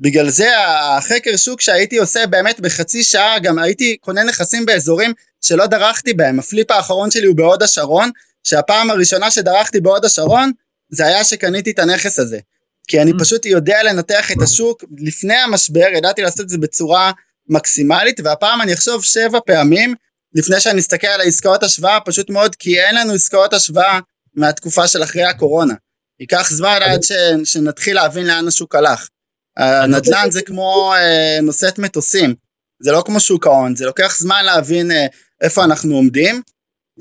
בגלל 0.00 0.28
זה 0.28 0.48
החקר 0.58 1.36
שוק 1.36 1.60
שהייתי 1.60 1.98
עושה 1.98 2.26
באמת 2.26 2.60
בחצי 2.60 3.04
שעה, 3.04 3.38
גם 3.38 3.58
הייתי 3.58 3.96
קונה 3.96 4.24
נכסים 4.24 4.66
באזורים 4.66 5.12
שלא 5.40 5.66
דרכתי 5.66 6.12
בהם. 6.12 6.38
הפליפ 6.38 6.70
האחרון 6.70 7.10
שלי 7.10 7.26
הוא 7.26 7.36
בהוד 7.36 7.62
השרון, 7.62 8.10
שהפעם 8.44 8.90
הראשונה 8.90 9.30
שדרכתי 9.30 9.80
בהוד 9.80 10.04
השרון, 10.04 10.52
זה 10.88 11.06
היה 11.06 11.24
שקניתי 11.24 11.70
את 11.70 11.78
הנכס 11.78 12.18
הזה. 12.18 12.38
כי 12.88 13.02
אני 13.02 13.10
mm. 13.10 13.18
פשוט 13.18 13.46
יודע 13.46 13.82
לנתח 13.82 14.32
את 14.32 14.42
השוק 14.42 14.84
לפני 14.98 15.34
המשבר, 15.34 15.86
ידעתי 15.96 16.22
לעשות 16.22 16.40
את 16.40 16.48
זה 16.48 16.58
בצורה 16.58 17.12
מקסימלית, 17.50 18.20
והפעם 18.24 18.60
אני 18.60 18.74
אחשוב 18.74 19.04
שבע 19.04 19.38
פעמים 19.46 19.94
לפני 20.34 20.60
שאני 20.60 20.80
אסתכל 20.80 21.06
על 21.06 21.20
העסקאות 21.20 21.62
השוואה, 21.62 22.00
פשוט 22.00 22.30
מאוד 22.30 22.56
כי 22.56 22.80
אין 22.80 22.94
לנו 22.94 23.12
עסקאות 23.12 23.52
השוואה 23.52 23.98
מהתקופה 24.34 24.86
של 24.88 25.02
אחרי 25.02 25.24
הקורונה. 25.24 25.74
ייקח 26.20 26.50
זמן 26.50 26.78
עד 26.82 27.02
ש, 27.02 27.12
שנתחיל 27.44 27.96
להבין 27.96 28.26
לאן 28.26 28.48
השוק 28.48 28.74
הלך. 28.74 29.08
הנדל"ן 29.56 30.30
זה 30.30 30.42
כמו 30.42 30.94
אה, 30.94 31.40
נושאת 31.42 31.78
מטוסים, 31.78 32.34
זה 32.82 32.92
לא 32.92 33.02
כמו 33.06 33.20
שוק 33.20 33.46
ההון, 33.46 33.76
זה 33.76 33.86
לוקח 33.86 34.18
זמן 34.18 34.44
להבין 34.44 34.90
אה, 34.90 35.06
איפה 35.40 35.64
אנחנו 35.64 35.94
עומדים, 35.94 36.42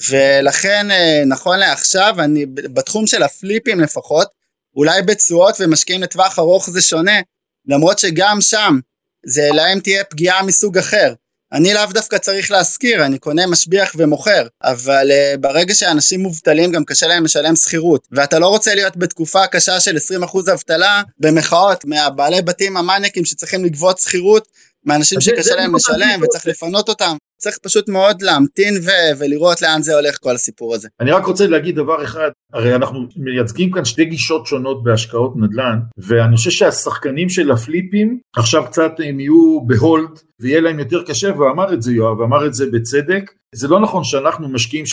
ולכן 0.10 0.92
אה, 0.92 1.24
נכון 1.26 1.60
לעכשיו, 1.60 2.16
אני 2.20 2.46
בתחום 2.46 3.08
של 3.08 3.24
הפליפים 3.24 3.80
לפחות, 3.80 4.28
אולי 4.76 5.02
בתשואות 5.02 5.56
ומשקיעים 5.60 6.04
לטווח 6.04 6.40
ארוך 6.40 6.70
זה 6.70 6.82
שונה, 6.82 7.20
למרות 7.68 8.00
שגם 8.00 8.42
שם 8.42 8.80
זה 9.26 9.50
להם 9.54 9.80
תהיה 9.80 10.04
פגיעה 10.04 10.44
מסוג 10.44 10.78
אחר. 10.78 11.14
אני 11.54 11.74
לאו 11.74 11.86
דווקא 11.94 12.18
צריך 12.18 12.52
להשכיר, 12.52 13.06
אני 13.06 13.20
קונה 13.20 13.48
משביח 13.48 13.92
ומוכר, 13.98 14.48
אבל 14.64 15.12
uh, 15.12 15.38
ברגע 15.38 15.74
שאנשים 15.76 16.20
מובטלים 16.20 16.72
גם 16.72 16.86
קשה 16.86 17.08
להם 17.08 17.24
לשלם 17.24 17.56
שכירות, 17.56 18.08
ואתה 18.12 18.40
לא 18.40 18.48
רוצה 18.48 18.76
להיות 18.76 18.98
בתקופה 18.98 19.48
קשה 19.48 19.80
של 19.80 19.98
20% 20.24 20.54
אבטלה 20.54 21.02
במחאות 21.20 21.86
מהבעלי 21.86 22.42
בתים 22.42 22.78
המאניקים 22.78 23.26
שצריכים 23.26 23.66
לגבות 23.66 23.98
שכירות 23.98 24.48
מאנשים 24.86 25.22
שקשה 25.22 25.56
להם 25.56 25.76
לשלם 25.76 26.22
וצריך 26.24 26.48
לפנות 26.48 26.90
אותם. 26.90 27.18
צריך 27.40 27.58
פשוט 27.58 27.90
מאוד 27.90 28.22
להמתין 28.22 28.74
ו- 28.84 29.20
ולראות 29.20 29.62
לאן 29.62 29.82
זה 29.82 29.96
הולך 29.96 30.18
כל 30.22 30.36
הסיפור 30.36 30.76
הזה. 30.76 30.88
אני 31.00 31.12
רק 31.12 31.26
רוצה 31.26 31.48
להגיד 31.48 31.76
דבר 31.76 32.04
אחד, 32.04 32.30
הרי 32.54 32.76
אנחנו 32.76 33.00
מייצגים 33.16 33.72
כאן 33.72 33.86
שתי 33.86 34.06
גישות 34.06 34.46
שונות 34.48 34.84
בהשקעות 34.84 35.34
נדל"ן, 35.38 35.80
ואני 35.98 36.36
חושב 36.36 36.52
שהשחקנים 36.52 37.30
של 37.30 37.52
הפליפים 37.52 38.20
עכשיו 38.36 38.66
קצת 38.66 38.92
הם 39.06 39.20
יהיו 39.20 39.62
בהולד 39.68 40.20
ויהיה 40.40 40.62
להם 40.62 40.80
יותר 40.80 41.04
קשה, 41.04 41.40
ואמר 41.40 41.74
את 41.74 41.82
זה 41.82 41.94
יואב, 41.94 42.22
אמר 42.22 42.46
את 42.46 42.54
זה 42.54 42.66
בצדק, 42.72 43.32
זה 43.56 43.68
לא 43.68 43.80
נכון 43.80 44.04
שאנחנו 44.04 44.50
משקיעים, 44.50 44.86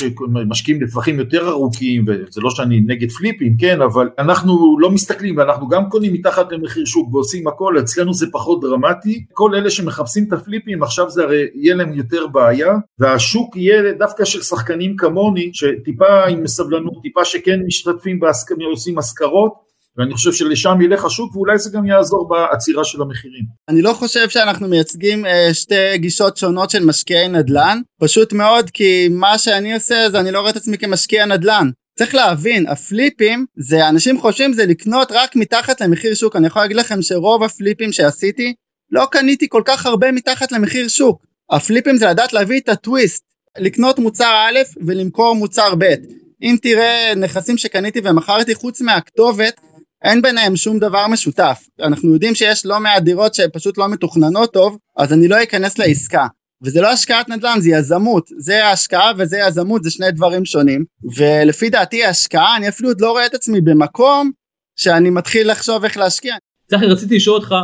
משקיעים 0.48 0.82
לטווחים 0.82 1.18
יותר 1.18 1.48
ארוכים, 1.48 2.04
וזה 2.06 2.40
לא 2.40 2.50
שאני 2.50 2.80
נגד 2.80 3.10
פליפים, 3.10 3.56
כן, 3.58 3.82
אבל 3.82 4.08
אנחנו 4.18 4.78
לא 4.80 4.90
מסתכלים, 4.90 5.36
ואנחנו 5.36 5.68
גם 5.68 5.88
קונים 5.90 6.12
מתחת 6.12 6.52
למחיר 6.52 6.84
שוק 6.84 7.14
ועושים 7.14 7.46
הכל, 7.46 7.78
אצלנו 7.78 8.14
זה 8.14 8.26
פחות 8.32 8.60
דרמטי, 8.60 9.24
כל 9.32 9.54
אלה 9.54 9.70
שמחפשים 9.70 10.24
את 10.28 10.32
הפליפים, 10.32 10.82
עכשיו 10.82 11.10
זה 11.10 11.22
הרי 11.22 11.46
יהיה 11.54 11.74
להם 11.74 11.92
יותר 11.92 12.26
בעיה, 12.36 12.72
והשוק 12.98 13.56
יהיה 13.56 13.92
דווקא 13.98 14.24
של 14.24 14.42
שחקנים 14.42 14.96
כמוני, 14.96 15.50
שטיפה 15.52 16.24
עם 16.24 16.46
סבלנות, 16.46 17.02
טיפה 17.02 17.24
שכן 17.24 17.60
משתתפים, 17.66 18.20
בהסכמים, 18.20 18.68
עושים 18.70 18.98
השכרות, 18.98 19.66
ואני 19.98 20.14
חושב 20.14 20.32
שלשם 20.32 20.80
ילך 20.80 21.04
השוק 21.04 21.36
ואולי 21.36 21.58
זה 21.58 21.70
גם 21.70 21.86
יעזור 21.86 22.28
בעצירה 22.28 22.84
של 22.84 23.02
המחירים. 23.02 23.44
אני 23.68 23.82
לא 23.82 23.92
חושב 23.92 24.28
שאנחנו 24.28 24.68
מייצגים 24.68 25.26
אה, 25.26 25.54
שתי 25.54 25.98
גישות 25.98 26.36
שונות 26.36 26.70
של 26.70 26.84
משקיעי 26.84 27.28
נדל"ן, 27.28 27.80
פשוט 28.00 28.32
מאוד 28.32 28.70
כי 28.70 29.08
מה 29.10 29.38
שאני 29.38 29.74
עושה 29.74 30.10
זה 30.10 30.20
אני 30.20 30.30
לא 30.30 30.40
רואה 30.40 30.50
את 30.50 30.56
עצמי 30.56 30.78
כמשקיע 30.78 31.26
נדל"ן. 31.26 31.70
צריך 31.98 32.14
להבין, 32.14 32.66
הפליפים, 32.68 33.46
זה 33.56 33.88
אנשים 33.88 34.20
חושבים 34.20 34.52
זה 34.52 34.66
לקנות 34.66 35.12
רק 35.12 35.36
מתחת 35.36 35.80
למחיר 35.80 36.14
שוק, 36.14 36.36
אני 36.36 36.46
יכול 36.46 36.62
להגיד 36.62 36.76
לכם 36.76 37.02
שרוב 37.02 37.42
הפליפים 37.42 37.92
שעשיתי, 37.92 38.54
לא 38.90 39.06
קניתי 39.10 39.46
כל 39.48 39.62
כך 39.64 39.86
הרבה 39.86 40.12
מתחת 40.12 40.52
למחיר 40.52 40.88
שוק. 40.88 41.26
הפליפים 41.50 41.96
זה 41.96 42.06
לדעת 42.06 42.32
להביא 42.32 42.60
את 42.60 42.68
הטוויסט, 42.68 43.24
לקנות 43.58 43.98
מוצר 43.98 44.46
א' 44.48 44.58
ולמכור 44.86 45.34
מוצר 45.34 45.74
ב'. 45.78 45.94
אם 46.42 46.56
תראה 46.62 47.12
נכסים 47.16 47.58
שקניתי 47.58 48.00
ומכרתי 48.04 48.54
חוץ 48.54 48.80
מהכתובת, 48.80 49.60
אין 50.02 50.22
ביניהם 50.22 50.56
שום 50.56 50.78
דבר 50.78 51.06
משותף. 51.06 51.66
אנחנו 51.80 52.12
יודעים 52.12 52.34
שיש 52.34 52.66
לא 52.66 52.80
מעט 52.80 53.02
דירות 53.02 53.34
שפשוט 53.34 53.78
לא 53.78 53.88
מתוכננות 53.88 54.52
טוב, 54.52 54.78
אז 54.96 55.12
אני 55.12 55.28
לא 55.28 55.42
אכנס 55.42 55.78
לעסקה. 55.78 56.26
וזה 56.62 56.80
לא 56.80 56.92
השקעת 56.92 57.28
נדל"ן, 57.28 57.60
זה 57.60 57.70
יזמות. 57.70 58.30
זה 58.38 58.66
השקעה 58.66 59.12
וזה 59.18 59.38
יזמות, 59.38 59.84
זה 59.84 59.90
שני 59.90 60.10
דברים 60.10 60.44
שונים. 60.44 60.84
ולפי 61.16 61.70
דעתי 61.70 62.04
השקעה, 62.04 62.56
אני 62.56 62.68
אפילו 62.68 62.88
עוד 62.88 63.00
לא 63.00 63.10
רואה 63.10 63.26
את 63.26 63.34
עצמי 63.34 63.60
במקום 63.60 64.30
שאני 64.76 65.10
מתחיל 65.10 65.50
לחשוב 65.50 65.84
איך 65.84 65.96
להשקיע. 65.96 66.34
צחי, 66.70 66.86
רציתי 66.86 67.16
לשאול 67.16 67.36
אותך, 67.36 67.54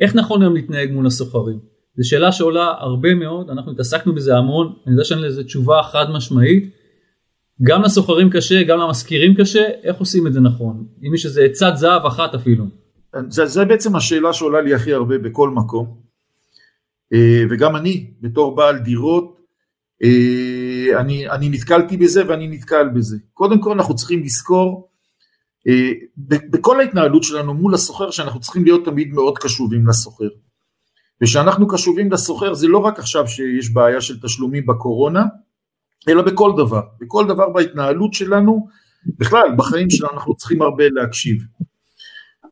איך 0.00 0.14
נכון 0.14 0.42
היום 0.42 0.54
להתנהג 0.54 0.90
מול 0.90 1.06
הסוחרים? 1.06 1.58
זו 1.96 2.08
שאלה 2.08 2.32
שעולה 2.32 2.74
הרבה 2.78 3.14
מאוד, 3.14 3.50
אנחנו 3.50 3.72
התעסקנו 3.72 4.14
בזה 4.14 4.36
המון, 4.36 4.74
אני 4.86 4.94
יודע 4.94 5.04
שאין 5.04 5.20
לזה 5.20 5.44
תשובה 5.44 5.82
חד 5.82 6.06
משמעית. 6.10 6.70
גם 7.62 7.82
לסוחרים 7.82 8.30
קשה, 8.30 8.62
גם 8.62 8.78
למשכירים 8.78 9.34
קשה, 9.34 9.64
איך 9.82 9.96
עושים 9.96 10.26
את 10.26 10.32
זה 10.32 10.40
נכון? 10.40 10.86
אם 11.02 11.14
יש 11.14 11.26
איזה 11.26 11.42
עצת 11.42 11.72
זהב 11.74 12.06
אחת 12.06 12.34
אפילו. 12.34 12.64
זה, 13.28 13.46
זה 13.46 13.64
בעצם 13.64 13.96
השאלה 13.96 14.32
שעולה 14.32 14.60
לי 14.60 14.74
הכי 14.74 14.92
הרבה 14.92 15.18
בכל 15.18 15.50
מקום. 15.50 16.00
אה, 17.12 17.42
וגם 17.50 17.76
אני, 17.76 18.10
בתור 18.20 18.56
בעל 18.56 18.78
דירות, 18.78 19.40
אה, 20.02 21.00
אני, 21.00 21.30
אני 21.30 21.48
נתקלתי 21.48 21.96
בזה 21.96 22.28
ואני 22.28 22.48
נתקל 22.48 22.88
בזה. 22.88 23.16
קודם 23.34 23.60
כל 23.60 23.72
אנחנו 23.72 23.94
צריכים 23.94 24.22
לזכור 24.22 24.90
אה, 25.68 25.90
בכל 26.50 26.80
ההתנהלות 26.80 27.22
שלנו 27.22 27.54
מול 27.54 27.74
הסוחר 27.74 28.10
שאנחנו 28.10 28.40
צריכים 28.40 28.64
להיות 28.64 28.84
תמיד 28.84 29.12
מאוד 29.12 29.38
קשובים 29.38 29.86
לסוחר. 29.86 30.28
ושאנחנו 31.22 31.68
קשובים 31.68 32.12
לסוחר 32.12 32.54
זה 32.54 32.68
לא 32.68 32.78
רק 32.78 32.98
עכשיו 32.98 33.28
שיש 33.28 33.72
בעיה 33.72 34.00
של 34.00 34.20
תשלומים 34.20 34.66
בקורונה, 34.66 35.24
אלא 36.08 36.22
בכל 36.22 36.52
דבר. 36.56 36.82
בכל 37.00 37.26
דבר 37.28 37.48
בהתנהלות 37.48 38.14
שלנו, 38.14 38.68
בכלל 39.18 39.48
בחיים 39.56 39.90
שלנו 39.90 40.12
אנחנו 40.12 40.36
צריכים 40.36 40.62
הרבה 40.62 40.84
להקשיב. 40.88 41.42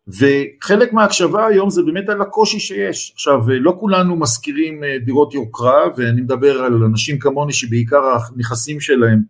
וחלק 0.08 0.92
מההקשבה 0.92 1.46
היום 1.46 1.70
זה 1.70 1.82
באמת 1.82 2.08
על 2.08 2.22
הקושי 2.22 2.60
שיש. 2.60 3.12
עכשיו, 3.14 3.40
לא 3.48 3.76
כולנו 3.80 4.16
משכירים 4.16 4.84
אה, 4.84 4.98
דירות 5.04 5.34
יוקרה, 5.34 5.82
ואני 5.96 6.20
מדבר 6.20 6.62
על 6.62 6.84
אנשים 6.84 7.18
כמוני 7.18 7.52
שבעיקר 7.52 8.00
הנכסים 8.04 8.80
שלהם 8.80 9.22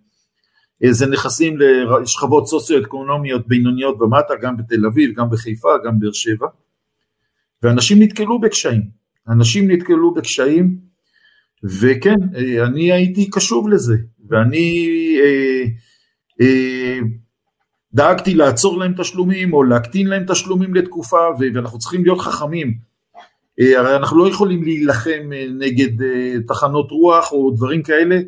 אה, 0.84 0.92
זה 0.92 1.06
נכסים 1.06 1.58
לשכבות 2.02 2.46
סוציו-אקונומיות 2.46 3.48
בינוניות 3.48 4.00
ומטה, 4.00 4.34
גם 4.42 4.56
בתל 4.56 4.86
אביב, 4.86 5.14
גם 5.14 5.30
בחיפה, 5.30 5.68
גם 5.84 5.98
באר 5.98 6.12
שבע, 6.12 6.46
ואנשים 7.62 8.02
נתקלו 8.02 8.40
בקשיים. 8.40 8.97
אנשים 9.28 9.70
נתקלו 9.70 10.14
בקשיים, 10.14 10.76
וכן, 11.80 12.16
אה, 12.36 12.64
אני 12.66 12.92
הייתי 12.92 13.30
קשוב 13.30 13.68
לזה, 13.68 13.96
ואני 14.28 14.88
אה, 15.22 15.64
אה, 16.40 16.98
דאגתי 17.94 18.34
לעצור 18.34 18.78
להם 18.78 18.94
תשלומים 18.96 19.52
או 19.52 19.64
להקטין 19.64 20.06
להם 20.06 20.24
תשלומים 20.28 20.74
לתקופה, 20.74 21.18
ואנחנו 21.38 21.78
צריכים 21.78 22.04
להיות 22.04 22.20
חכמים. 22.20 22.74
אה, 23.60 23.78
הרי 23.78 23.96
אנחנו 23.96 24.18
לא 24.18 24.28
יכולים 24.28 24.62
להילחם 24.62 25.32
אה, 25.32 25.46
נגד 25.58 26.04
תחנות 26.48 26.90
רוח 26.90 27.32
או 27.32 27.50
דברים 27.50 27.82
כאלה, 27.82 28.20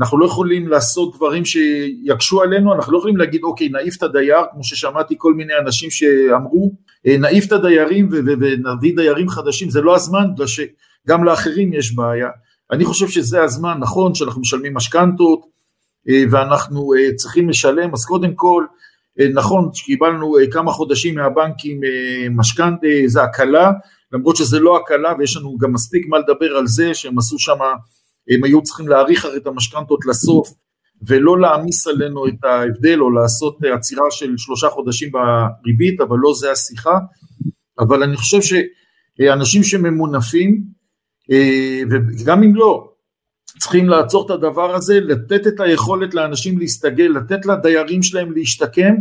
אנחנו 0.00 0.18
לא 0.18 0.26
יכולים 0.26 0.68
לעשות 0.68 1.16
דברים 1.16 1.44
שיקשו 1.44 2.42
עלינו, 2.42 2.74
אנחנו 2.74 2.92
לא 2.92 2.98
יכולים 2.98 3.16
להגיד 3.16 3.42
אוקיי 3.42 3.68
נעיף 3.68 3.96
את 3.96 4.02
הדייר, 4.02 4.38
כמו 4.52 4.64
ששמעתי 4.64 5.14
כל 5.18 5.34
מיני 5.34 5.52
אנשים 5.58 5.90
שאמרו, 5.90 6.72
אה, 7.06 7.16
נעיף 7.18 7.46
את 7.46 7.52
הדיירים 7.52 8.08
ונביא 8.12 8.96
דיירים 8.96 9.28
חדשים, 9.28 9.70
זה 9.70 9.80
לא 9.80 9.94
הזמן, 9.94 10.34
בגלל 10.34 10.46
שגם 10.46 11.24
לאחרים 11.24 11.72
יש 11.72 11.94
בעיה. 11.94 12.28
אני 12.72 12.84
חושב 12.84 13.08
שזה 13.08 13.42
הזמן, 13.42 13.78
נכון 13.80 14.14
שאנחנו 14.14 14.40
משלמים 14.40 14.74
משכנתות 14.74 15.40
אה, 16.08 16.22
ואנחנו 16.30 16.94
אה, 16.94 17.14
צריכים 17.14 17.48
לשלם, 17.48 17.92
אז 17.92 18.04
קודם 18.04 18.34
כל, 18.34 18.64
נכון 19.34 19.70
שקיבלנו 19.74 20.34
כמה 20.50 20.72
חודשים 20.72 21.14
מהבנקים 21.14 21.80
משכנתה, 22.30 22.86
זה 23.06 23.22
הקלה, 23.22 23.70
למרות 24.12 24.36
שזה 24.36 24.58
לא 24.58 24.76
הקלה 24.76 25.12
ויש 25.18 25.36
לנו 25.36 25.58
גם 25.58 25.72
מספיק 25.72 26.06
מה 26.08 26.18
לדבר 26.18 26.56
על 26.56 26.66
זה 26.66 26.94
שהם 26.94 27.18
עשו 27.18 27.38
שם 27.38 27.58
הם 28.30 28.44
היו 28.44 28.62
צריכים 28.62 28.88
להאריך 28.88 29.26
את 29.36 29.46
המשכנתות 29.46 30.06
לסוף 30.06 30.54
ולא 31.02 31.40
להעמיס 31.40 31.86
עלינו 31.86 32.26
את 32.26 32.44
ההבדל 32.44 33.00
או 33.00 33.10
לעשות 33.10 33.58
עצירה 33.74 34.10
של 34.10 34.34
שלושה 34.36 34.68
חודשים 34.68 35.12
בריבית, 35.12 36.00
אבל 36.00 36.16
לא 36.18 36.34
זה 36.34 36.52
השיחה. 36.52 36.98
אבל 37.78 38.02
אני 38.02 38.16
חושב 38.16 38.38
שאנשים 39.18 39.62
שממונפים, 39.62 40.62
אה, 41.32 41.80
וגם 41.90 42.42
אם 42.42 42.54
לא, 42.54 42.88
צריכים 43.58 43.88
לעצור 43.88 44.26
את 44.26 44.30
הדבר 44.30 44.74
הזה, 44.74 45.00
לתת 45.00 45.46
את 45.46 45.60
היכולת 45.60 46.14
לאנשים 46.14 46.58
להסתגל, 46.58 47.12
לתת 47.16 47.46
לדיירים 47.46 48.02
שלהם 48.02 48.32
להשתקם 48.32 48.94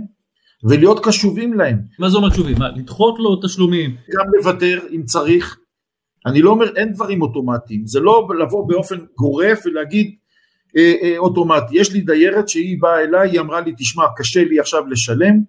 ולהיות 0.63 1.05
קשובים 1.05 1.53
להם. 1.53 1.77
מה 2.00 2.10
זה 2.10 2.17
אומר 2.17 2.29
קשובים? 2.29 2.55
מה, 2.60 2.70
לדחות 2.75 3.15
לו 3.20 3.41
תשלומים? 3.44 3.96
גם 4.13 4.25
לוותר 4.38 4.79
אם 4.91 5.03
צריך, 5.03 5.58
אני 6.25 6.41
לא 6.41 6.50
אומר 6.50 6.75
אין 6.75 6.94
דברים 6.94 7.22
אוטומטיים, 7.22 7.88
זה 7.88 8.00
לא 8.00 8.27
לבוא 8.39 8.67
באופן 8.67 8.98
גורף 9.17 9.62
ולהגיד 9.65 10.15
אה, 10.77 10.94
אה, 11.03 11.17
אוטומטי, 11.17 11.77
יש 11.77 11.94
לי 11.94 12.01
דיירת 12.01 12.50
שהיא 12.50 12.77
באה 12.82 13.00
אליי, 13.00 13.29
היא 13.29 13.39
אמרה 13.39 13.62
לי 13.62 13.74
תשמע 13.77 14.03
קשה 14.15 14.44
לי 14.44 14.60
עכשיו 14.60 14.88
לשלם, 14.88 15.39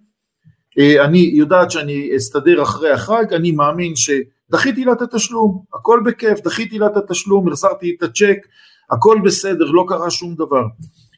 אה, 0.79 1.05
אני 1.05 1.31
יודעת 1.33 1.71
שאני 1.71 2.11
אסתדר 2.17 2.63
אחרי 2.63 2.91
החג, 2.91 3.33
אני 3.33 3.51
מאמין 3.51 3.93
שדחיתי 3.95 4.85
לה 4.85 4.91
את 4.91 5.01
התשלום, 5.01 5.63
הכל 5.73 6.01
בכיף, 6.05 6.39
דחיתי 6.39 6.79
לה 6.79 6.87
את 6.87 6.97
התשלום, 6.97 7.47
החזרתי 7.47 7.95
את 7.97 8.03
הצ'ק, 8.03 8.37
הכל 8.91 9.19
בסדר, 9.25 9.65
לא 9.65 9.85
קרה 9.87 10.09
שום 10.09 10.35
דבר. 10.35 10.63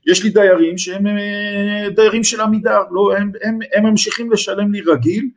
יש 0.07 0.23
לי 0.23 0.29
דיירים 0.29 0.77
שהם 0.77 1.07
אה, 1.07 1.89
דיירים 1.95 2.23
של 2.23 2.41
עמידר, 2.41 2.81
לא, 2.91 3.17
הם, 3.17 3.31
הם, 3.43 3.59
הם 3.75 3.85
ממשיכים 3.85 4.31
לשלם 4.31 4.71
לי 4.71 4.81
רגיל, 4.81 5.29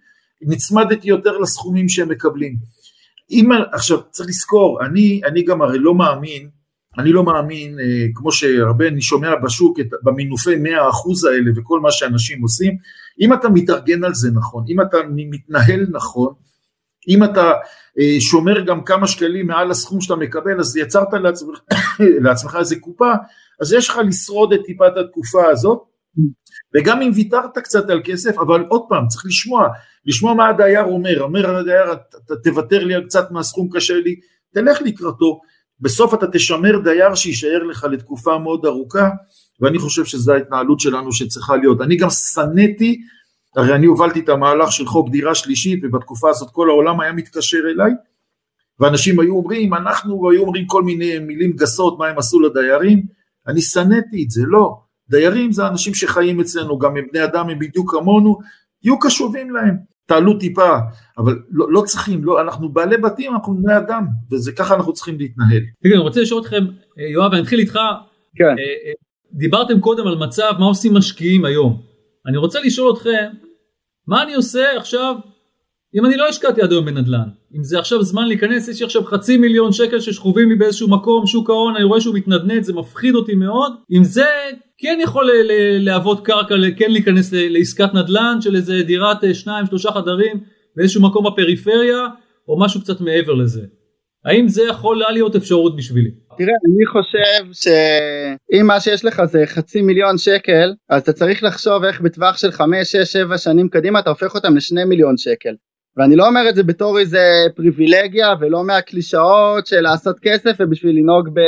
נצמדתי 0.43 1.09
יותר 1.09 1.39
לסכומים 1.39 1.89
שהם 1.89 2.09
מקבלים. 2.09 2.57
אם, 3.33 3.49
עכשיו 3.73 3.99
צריך 4.11 4.29
לזכור, 4.29 4.85
אני, 4.85 5.21
אני 5.25 5.43
גם 5.43 5.63
הרי 5.63 5.79
לא 5.79 5.95
מאמין, 5.95 6.49
אני 6.99 7.13
לא 7.13 7.25
מאמין, 7.25 7.81
אה, 7.81 8.07
כמו 8.15 8.33
שהרבה 8.33 8.89
אני 8.89 9.03
שומע 9.03 9.37
בשוק, 9.37 9.81
את, 9.81 9.87
במינופי 10.03 10.55
100% 10.55 10.57
האלה 11.29 11.51
וכל 11.57 11.81
מה 11.81 11.91
שאנשים 11.91 12.43
עושים, 12.43 12.77
אם 13.21 13.33
אתה 13.33 13.49
מתארגן 13.49 14.05
על 14.05 14.15
זה 14.15 14.31
נכון, 14.35 14.65
אם 14.69 14.81
אתה 14.81 14.97
מתנהל 15.09 15.87
נכון, 15.91 16.35
אם 17.09 17.25
אתה 17.25 17.53
אה, 17.99 18.21
שומר 18.21 18.61
גם 18.61 18.85
כמה 18.85 19.07
שקלים 19.07 19.47
מעל 19.47 19.71
הסכום 19.71 20.01
שאתה 20.01 20.17
מקבל, 20.17 20.61
אז 20.61 20.77
יצרת 20.77 21.13
לעצמך, 21.13 21.59
לעצמך 22.25 22.57
איזה 22.59 22.77
קופה, 22.81 23.13
אז 23.61 23.73
יש 23.73 23.89
לך 23.89 23.99
לשרוד 24.09 24.53
את 24.53 24.61
טיפת 24.67 24.97
התקופה 24.97 25.47
הזאת, 25.51 25.79
וגם 26.75 27.03
אם 27.03 27.11
ויתרת 27.15 27.59
קצת 27.59 27.91
על 27.91 28.01
כסף, 28.05 28.39
אבל 28.39 28.65
עוד 28.69 28.83
פעם, 28.89 29.09
צריך 29.09 29.27
לשמוע, 29.27 29.69
לשמוע 30.07 30.35
מה 30.35 30.49
הדייר 30.49 30.85
אומר, 30.85 31.23
אומר 31.23 31.57
הדייר, 31.57 31.95
תוותר 32.45 32.85
לי 32.85 32.95
על 32.95 33.05
קצת 33.05 33.31
מהסכום 33.31 33.69
קשה 33.73 33.95
לי, 33.95 34.17
תלך 34.55 34.83
לקראתו, 34.83 35.41
בסוף 35.81 36.15
אתה 36.15 36.27
תשמר 36.33 36.79
דייר 36.79 37.15
שיישאר 37.15 37.63
לך 37.63 37.85
לתקופה 37.91 38.39
מאוד 38.39 38.67
ארוכה, 38.67 39.11
ואני 39.61 39.79
חושב 39.79 40.05
שזו 40.05 40.33
ההתנהלות 40.33 40.81
שלנו 40.81 41.13
שצריכה 41.13 41.57
להיות. 41.57 41.81
אני 41.81 41.97
גם 41.97 42.11
שנאתי, 42.11 43.01
הרי 43.57 43.75
אני 43.75 43.87
הובלתי 43.87 44.21
את 44.21 44.29
המהלך 44.29 44.73
של 44.73 44.87
חוק 44.87 45.09
דירה 45.11 45.35
שלישית, 45.35 45.81
ובתקופה 45.83 46.31
הזאת 46.31 46.51
כל 46.51 46.71
העולם 46.71 47.01
היה 47.01 47.13
מתקשר 47.13 47.59
אליי, 47.75 47.93
ואנשים 48.81 49.21
היו 49.21 49.35
אומרים, 49.35 49.75
אנחנו 49.75 50.31
היו 50.31 50.41
אומרים 50.43 50.67
כל 50.67 50.83
מיני 50.83 51.19
מילים 51.19 51.53
גסות, 51.53 51.99
מה 51.99 52.07
הם 52.07 52.19
עשו 52.19 52.41
לדיירים, 52.41 53.03
אני 53.47 53.61
שנאתי 53.61 54.25
את 54.25 54.31
זה, 54.31 54.43
לא. 54.47 54.81
דיירים 55.09 55.53
זה 55.53 55.67
אנשים 55.67 55.95
שחיים 55.95 56.41
אצלנו, 56.41 56.79
גם 56.79 56.97
הם 56.97 57.05
בני 57.13 57.25
אדם, 57.25 57.49
הם 57.49 57.59
בדיוק 57.59 57.91
כמונו, 57.91 58.39
תהיו 58.81 58.99
קשובים 58.99 59.51
להם, 59.51 59.77
תעלו 60.13 60.39
טיפה, 60.39 60.77
אבל 61.19 61.39
לא, 61.51 61.73
לא 61.73 61.81
צריכים, 61.81 62.25
לא, 62.25 62.41
אנחנו 62.41 62.69
בעלי 62.69 62.97
בתים, 62.97 63.33
אנחנו 63.33 63.55
בני 63.63 63.77
אדם, 63.77 64.07
וזה 64.33 64.53
ככה 64.53 64.75
אנחנו 64.75 64.93
צריכים 64.93 65.19
להתנהל. 65.19 65.61
תגיד, 65.83 65.93
אני 65.93 66.03
רוצה 66.03 66.21
לשאול 66.21 66.41
אתכם, 66.41 66.65
אה, 66.99 67.09
יואב, 67.09 67.33
אני 67.33 67.43
אתחיל 67.43 67.59
איתך, 67.59 67.79
כן. 68.35 68.45
אה, 68.45 68.49
אה, 68.49 68.93
דיברתם 69.33 69.81
קודם 69.81 70.07
על 70.07 70.17
מצב, 70.17 70.53
מה 70.59 70.67
עושים 70.67 70.95
משקיעים 70.95 71.45
היום, 71.45 71.83
אני 72.27 72.37
רוצה 72.37 72.61
לשאול 72.61 72.93
אתכם, 72.93 73.31
מה 74.07 74.23
אני 74.23 74.35
עושה 74.35 74.77
עכשיו 74.77 75.15
אם 75.95 76.07
אני 76.07 76.17
לא 76.17 76.29
השקעתי 76.29 76.63
עד 76.63 76.73
היום 76.73 76.85
בנדל"ן, 76.85 77.29
אם 77.57 77.65
זה 77.65 77.79
עכשיו 77.79 78.03
זמן 78.03 78.29
להיכנס, 78.29 78.69
יש 78.69 78.81
לי 78.81 78.87
עכשיו 78.87 79.05
חצי 79.05 79.37
מיליון 79.37 79.73
שקל 79.73 80.01
ששכובים 80.01 80.49
לי 80.49 80.55
באיזשהו 80.55 80.89
מקום, 80.91 81.27
שוק 81.27 81.51
ההון, 81.51 81.77
אני 81.77 81.85
רואה 81.85 82.01
שהוא 82.01 82.15
מתנדנד, 82.15 82.63
זה 82.63 82.73
מפחיד 82.73 83.15
אותי 83.15 83.35
מאוד, 83.35 83.73
אם 83.97 84.05
זה 84.05 84.27
כן 84.79 84.99
יכול 85.03 85.31
להוות 85.79 86.27
קרקע, 86.27 86.55
כן 86.77 86.91
להיכנס 86.91 87.33
לעסקת 87.33 87.95
נדל"ן 87.95 88.39
של 88.41 88.57
איזה 88.57 88.83
דירת 88.83 89.25
אה, 89.25 89.35
שניים 89.35 89.67
שלושה 89.67 89.91
חדרים 89.91 90.41
באיזשהו 90.77 91.03
מקום 91.03 91.27
בפריפריה, 91.27 92.07
או 92.49 92.61
משהו 92.61 92.81
קצת 92.81 93.01
מעבר 93.01 93.35
לזה. 93.35 93.63
האם 94.25 94.49
זה 94.49 94.63
יכול 94.63 95.03
להיות 95.13 95.37
אפשרות 95.37 95.77
בשבילי? 95.77 96.11
תראה, 96.39 96.55
אני 96.67 96.87
חושב 96.87 97.53
שאם 97.53 98.67
מה 98.67 98.81
שיש 98.81 99.05
לך 99.05 99.25
זה 99.25 99.43
חצי 99.47 99.83
מיליון 99.83 100.19
שקל, 100.19 100.73
אז 100.91 101.03
אתה 101.03 101.13
צריך 101.13 101.43
לחשוב 101.43 101.85
איך 101.85 102.01
בטווח 102.01 102.39
של 102.39 102.51
חמש, 102.51 102.93
שש, 102.93 103.13
שבע 103.13 103.39
שנים 103.39 103.69
קדימה 103.69 103.99
אתה 103.99 104.11
הופך 104.11 104.35
אותם 104.35 104.57
לשני 104.57 104.85
מיליון 104.85 105.17
שקל. 105.17 105.55
ואני 105.97 106.17
לא 106.17 106.27
אומר 106.27 106.49
את 106.49 106.55
זה 106.55 106.63
בתור 106.63 106.99
איזה 106.99 107.45
פריבילגיה 107.55 108.35
ולא 108.41 108.65
מהקלישאות 108.65 109.67
של 109.67 109.81
לעשות 109.81 110.19
כסף 110.23 110.57
ובשביל 110.61 110.99
לנהוג 110.99 111.29
ב, 111.35 111.41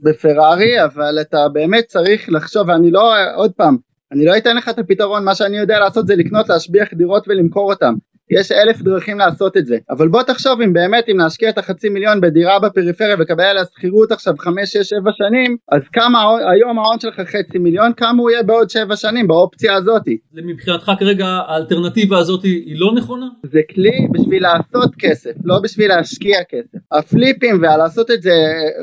בפרארי 0.00 0.84
אבל 0.84 1.20
אתה 1.20 1.48
באמת 1.52 1.84
צריך 1.84 2.28
לחשוב 2.28 2.68
ואני 2.68 2.90
לא 2.90 3.14
עוד 3.34 3.52
פעם 3.52 3.76
אני 4.12 4.24
לא 4.24 4.36
אתן 4.36 4.56
לך 4.56 4.68
את 4.68 4.78
הפתרון, 4.78 5.24
מה 5.24 5.34
שאני 5.34 5.58
יודע 5.58 5.78
לעשות 5.78 6.06
זה 6.06 6.16
לקנות, 6.16 6.48
להשביח 6.48 6.94
דירות 6.94 7.28
ולמכור 7.28 7.72
אותם. 7.72 7.94
יש 8.30 8.52
אלף 8.52 8.82
דרכים 8.82 9.18
לעשות 9.18 9.56
את 9.56 9.66
זה, 9.66 9.76
אבל 9.90 10.08
בוא 10.08 10.22
תחשוב 10.22 10.60
אם 10.60 10.72
באמת 10.72 11.04
אם 11.08 11.18
להשקיע 11.18 11.48
את 11.48 11.58
החצי 11.58 11.88
מיליון 11.88 12.20
בדירה 12.20 12.58
בפריפריה 12.58 13.16
ולקבל 13.18 13.44
עליה 13.44 13.64
שכירות 13.64 14.12
עכשיו 14.12 14.34
חמש, 14.38 14.72
שש, 14.72 14.88
שבע 14.88 15.10
שנים, 15.12 15.56
אז 15.72 15.82
כמה 15.92 16.18
היום 16.52 16.78
ההון 16.78 17.00
שלך 17.00 17.20
חצי 17.20 17.58
מיליון, 17.58 17.92
כמה 17.96 18.22
הוא 18.22 18.30
יהיה 18.30 18.42
בעוד 18.42 18.70
שבע 18.70 18.96
שנים 18.96 19.26
באופציה 19.26 19.74
הזאתי. 19.74 20.18
מבחינתך 20.32 20.92
כרגע 20.98 21.26
האלטרנטיבה 21.26 22.18
הזאת 22.18 22.44
היא 22.44 22.80
לא 22.80 22.92
נכונה? 22.94 23.26
זה 23.42 23.60
כלי 23.74 24.06
בשביל 24.12 24.42
לעשות 24.42 24.94
כסף, 24.98 25.32
לא 25.44 25.58
בשביל 25.62 25.88
להשקיע 25.88 26.38
כסף. 26.48 26.78
הפליפים 26.92 27.58
ולעשות 27.58 28.10
את 28.10 28.22
זה, 28.22 28.34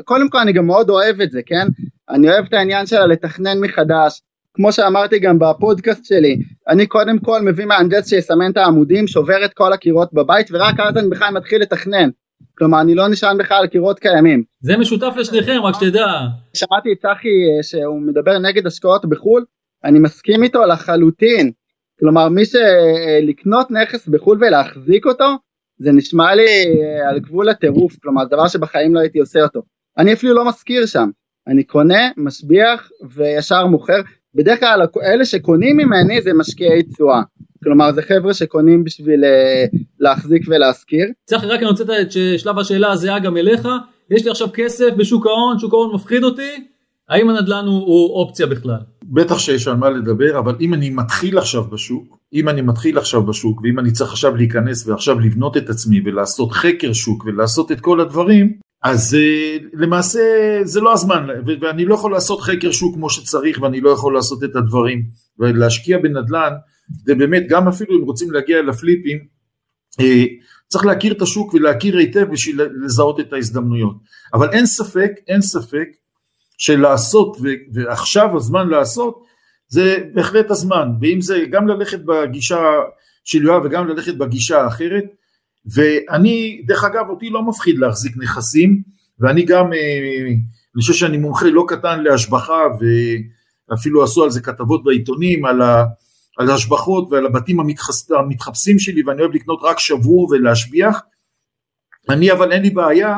קודם 0.04 0.30
כל 0.30 0.38
אני 0.38 0.52
גם 0.52 0.66
מאוד 0.66 0.90
אוהב 0.90 1.20
את 1.20 1.30
זה, 1.30 1.40
כן? 1.46 1.66
אני 2.10 2.30
אוהב 2.30 2.44
את 2.44 2.52
העניין 2.52 2.86
שלה 2.86 3.06
לתכנן 3.06 3.60
מחדש, 3.60 4.20
כמו 4.58 4.72
שאמרתי 4.72 5.18
גם 5.18 5.38
בפודקאסט 5.38 6.04
שלי, 6.04 6.38
אני 6.68 6.86
קודם 6.86 7.18
כל 7.18 7.42
מביא 7.42 7.64
מהנדס 7.64 8.08
שיסמן 8.08 8.50
את 8.50 8.56
העמודים, 8.56 9.06
שובר 9.06 9.44
את 9.44 9.54
כל 9.54 9.72
הקירות 9.72 10.12
בבית, 10.12 10.48
ורק 10.52 10.80
אז 10.80 10.96
אני 10.96 11.08
בכלל 11.08 11.34
מתחיל 11.34 11.62
לתכנן. 11.62 12.08
כלומר, 12.58 12.80
אני 12.80 12.94
לא 12.94 13.08
נשען 13.08 13.38
בכלל 13.38 13.56
על 13.56 13.66
קירות 13.66 13.98
קיימים. 13.98 14.42
זה 14.60 14.76
משותף 14.76 15.14
לשניכם, 15.16 15.60
רק 15.62 15.74
שתדע. 15.74 16.06
שמעתי 16.54 16.92
את 16.92 16.98
צחי 16.98 17.28
אה, 17.28 17.62
שהוא 17.62 18.02
מדבר 18.02 18.38
נגד 18.38 18.66
השקעות 18.66 19.06
בחו"ל, 19.06 19.44
אני 19.84 19.98
מסכים 19.98 20.42
איתו 20.42 20.64
לחלוטין. 20.64 21.50
כלומר, 22.00 22.28
מי 22.28 22.42
שלקנות 22.44 23.70
נכס 23.70 24.08
בחו"ל 24.08 24.38
ולהחזיק 24.40 25.06
אותו, 25.06 25.36
זה 25.78 25.92
נשמע 25.92 26.34
לי 26.34 26.46
אה, 26.46 27.10
על 27.10 27.18
גבול 27.18 27.48
הטירוף, 27.48 27.96
כלומר, 28.02 28.22
זה 28.24 28.30
דבר 28.30 28.48
שבחיים 28.48 28.94
לא 28.94 29.00
הייתי 29.00 29.18
עושה 29.18 29.42
אותו. 29.42 29.62
אני 29.98 30.12
אפילו 30.12 30.34
לא 30.34 30.48
מזכיר 30.48 30.86
שם. 30.86 31.10
אני 31.46 31.64
קונה, 31.64 32.10
משביח 32.16 32.90
וישר 33.10 33.66
מוכר. 33.66 34.00
בדרך 34.34 34.60
כלל 34.60 34.86
אלה 35.02 35.24
שקונים 35.24 35.76
ממני 35.76 36.22
זה 36.22 36.30
משקיעי 36.34 36.82
תשואה. 36.82 37.22
כלומר 37.64 37.92
זה 37.92 38.02
חבר'ה 38.02 38.34
שקונים 38.34 38.84
בשביל 38.84 39.24
uh, 39.24 39.76
להחזיק 40.00 40.42
ולהשכיר. 40.48 41.06
צחי 41.24 41.46
רק 41.46 41.60
אני 41.60 41.68
רוצה 41.68 41.84
את 42.02 42.12
שלב 42.38 42.58
השאלה 42.58 42.92
הזהה 42.92 43.18
גם 43.18 43.36
אליך, 43.36 43.68
יש 44.10 44.24
לי 44.24 44.30
עכשיו 44.30 44.48
כסף 44.54 44.88
בשוק 44.96 45.26
ההון, 45.26 45.58
שוק 45.58 45.72
ההון 45.74 45.94
מפחיד 45.94 46.24
אותי, 46.24 46.66
האם 47.08 47.30
הנדל"ן 47.30 47.64
הוא, 47.66 47.80
הוא 47.80 48.14
אופציה 48.14 48.46
בכלל? 48.46 48.78
בטח 49.04 49.38
שיש 49.38 49.68
על 49.68 49.76
מה 49.76 49.90
לדבר, 49.90 50.38
אבל 50.38 50.54
אם 50.60 50.74
אני 50.74 50.90
מתחיל 50.90 51.38
עכשיו 51.38 51.64
בשוק, 51.64 52.18
אם 52.34 52.48
אני 52.48 52.62
מתחיל 52.62 52.98
עכשיו 52.98 53.22
בשוק, 53.22 53.60
ואם 53.62 53.78
אני 53.78 53.92
צריך 53.92 54.10
עכשיו 54.10 54.36
להיכנס 54.36 54.86
ועכשיו 54.86 55.20
לבנות 55.20 55.56
את 55.56 55.70
עצמי 55.70 56.00
ולעשות 56.04 56.52
חקר 56.52 56.92
שוק 56.92 57.24
ולעשות 57.24 57.72
את 57.72 57.80
כל 57.80 58.00
הדברים, 58.00 58.52
אז 58.82 59.14
אה, 59.14 59.56
למעשה 59.72 60.20
זה 60.64 60.80
לא 60.80 60.92
הזמן, 60.92 61.26
ואני 61.60 61.84
לא 61.84 61.94
יכול 61.94 62.12
לעשות 62.12 62.40
חקר 62.40 62.70
שוק 62.70 62.94
כמו 62.94 63.10
שצריך, 63.10 63.62
ואני 63.62 63.80
לא 63.80 63.90
יכול 63.90 64.14
לעשות 64.14 64.44
את 64.44 64.56
הדברים, 64.56 65.02
ולהשקיע 65.38 65.98
בנדל"ן, 65.98 66.52
זה 67.04 67.14
באמת, 67.14 67.42
גם 67.48 67.68
אפילו 67.68 67.98
אם 67.98 68.04
רוצים 68.04 68.30
להגיע 68.30 68.62
לפליפים, 68.62 69.18
אה, 70.00 70.24
צריך 70.68 70.86
להכיר 70.86 71.12
את 71.12 71.22
השוק 71.22 71.54
ולהכיר 71.54 71.96
היטב 71.96 72.24
בשביל 72.32 72.60
לזהות 72.84 73.20
את 73.20 73.32
ההזדמנויות. 73.32 73.96
אבל 74.34 74.50
אין 74.50 74.66
ספק, 74.66 75.12
אין 75.28 75.42
ספק, 75.42 75.88
שלעשות, 76.58 77.36
ועכשיו 77.72 78.36
הזמן 78.36 78.68
לעשות, 78.68 79.24
זה 79.68 79.96
בהחלט 80.14 80.50
הזמן, 80.50 80.88
ואם 81.00 81.20
זה 81.20 81.44
גם 81.50 81.68
ללכת 81.68 82.00
בגישה 82.00 82.60
של 83.24 83.42
יואב 83.42 83.62
וגם 83.64 83.88
ללכת 83.88 84.14
בגישה 84.14 84.60
האחרת, 84.60 85.04
ואני, 85.66 86.62
דרך 86.66 86.84
אגב, 86.84 87.08
אותי 87.08 87.30
לא 87.30 87.42
מפחיד 87.42 87.78
להחזיק 87.78 88.16
נכסים, 88.16 88.82
ואני 89.20 89.44
גם, 89.44 89.72
אה, 89.72 90.28
אני 90.74 90.80
חושב 90.80 90.92
שאני 90.92 91.18
מומחה 91.18 91.46
לא 91.46 91.64
קטן 91.68 92.02
להשבחה, 92.02 92.62
ואפילו 93.70 94.04
עשו 94.04 94.24
על 94.24 94.30
זה 94.30 94.40
כתבות 94.40 94.84
בעיתונים, 94.84 95.44
על, 95.44 96.50
ההשבחות 96.50 97.08
ועל 97.10 97.26
הבתים 97.26 97.60
המתחס, 97.60 98.10
המתחפשים 98.10 98.78
שלי, 98.78 99.02
ואני 99.06 99.22
אוהב 99.22 99.34
לקנות 99.34 99.60
רק 99.62 99.78
שבור 99.78 100.28
ולהשביח. 100.30 101.00
אני 102.08 102.32
אבל 102.32 102.52
אין 102.52 102.62
לי 102.62 102.70
בעיה, 102.70 103.16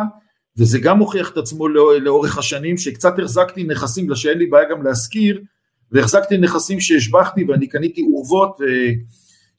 וזה 0.58 0.78
גם 0.78 0.98
מוכיח 0.98 1.30
את 1.30 1.36
עצמו 1.36 1.68
לא, 1.68 2.00
לאורך 2.00 2.38
השנים, 2.38 2.78
שקצת 2.78 3.18
החזקתי 3.18 3.64
נכסים, 3.64 4.04
בגלל 4.04 4.16
שאין 4.16 4.38
לי 4.38 4.46
בעיה 4.46 4.70
גם 4.70 4.82
להשכיר, 4.82 5.40
והחזקתי 5.92 6.38
נכסים 6.38 6.80
שהשבחתי 6.80 7.44
ואני 7.44 7.68
קניתי 7.68 8.02
אורוות, 8.02 8.58
אה, 8.60 8.92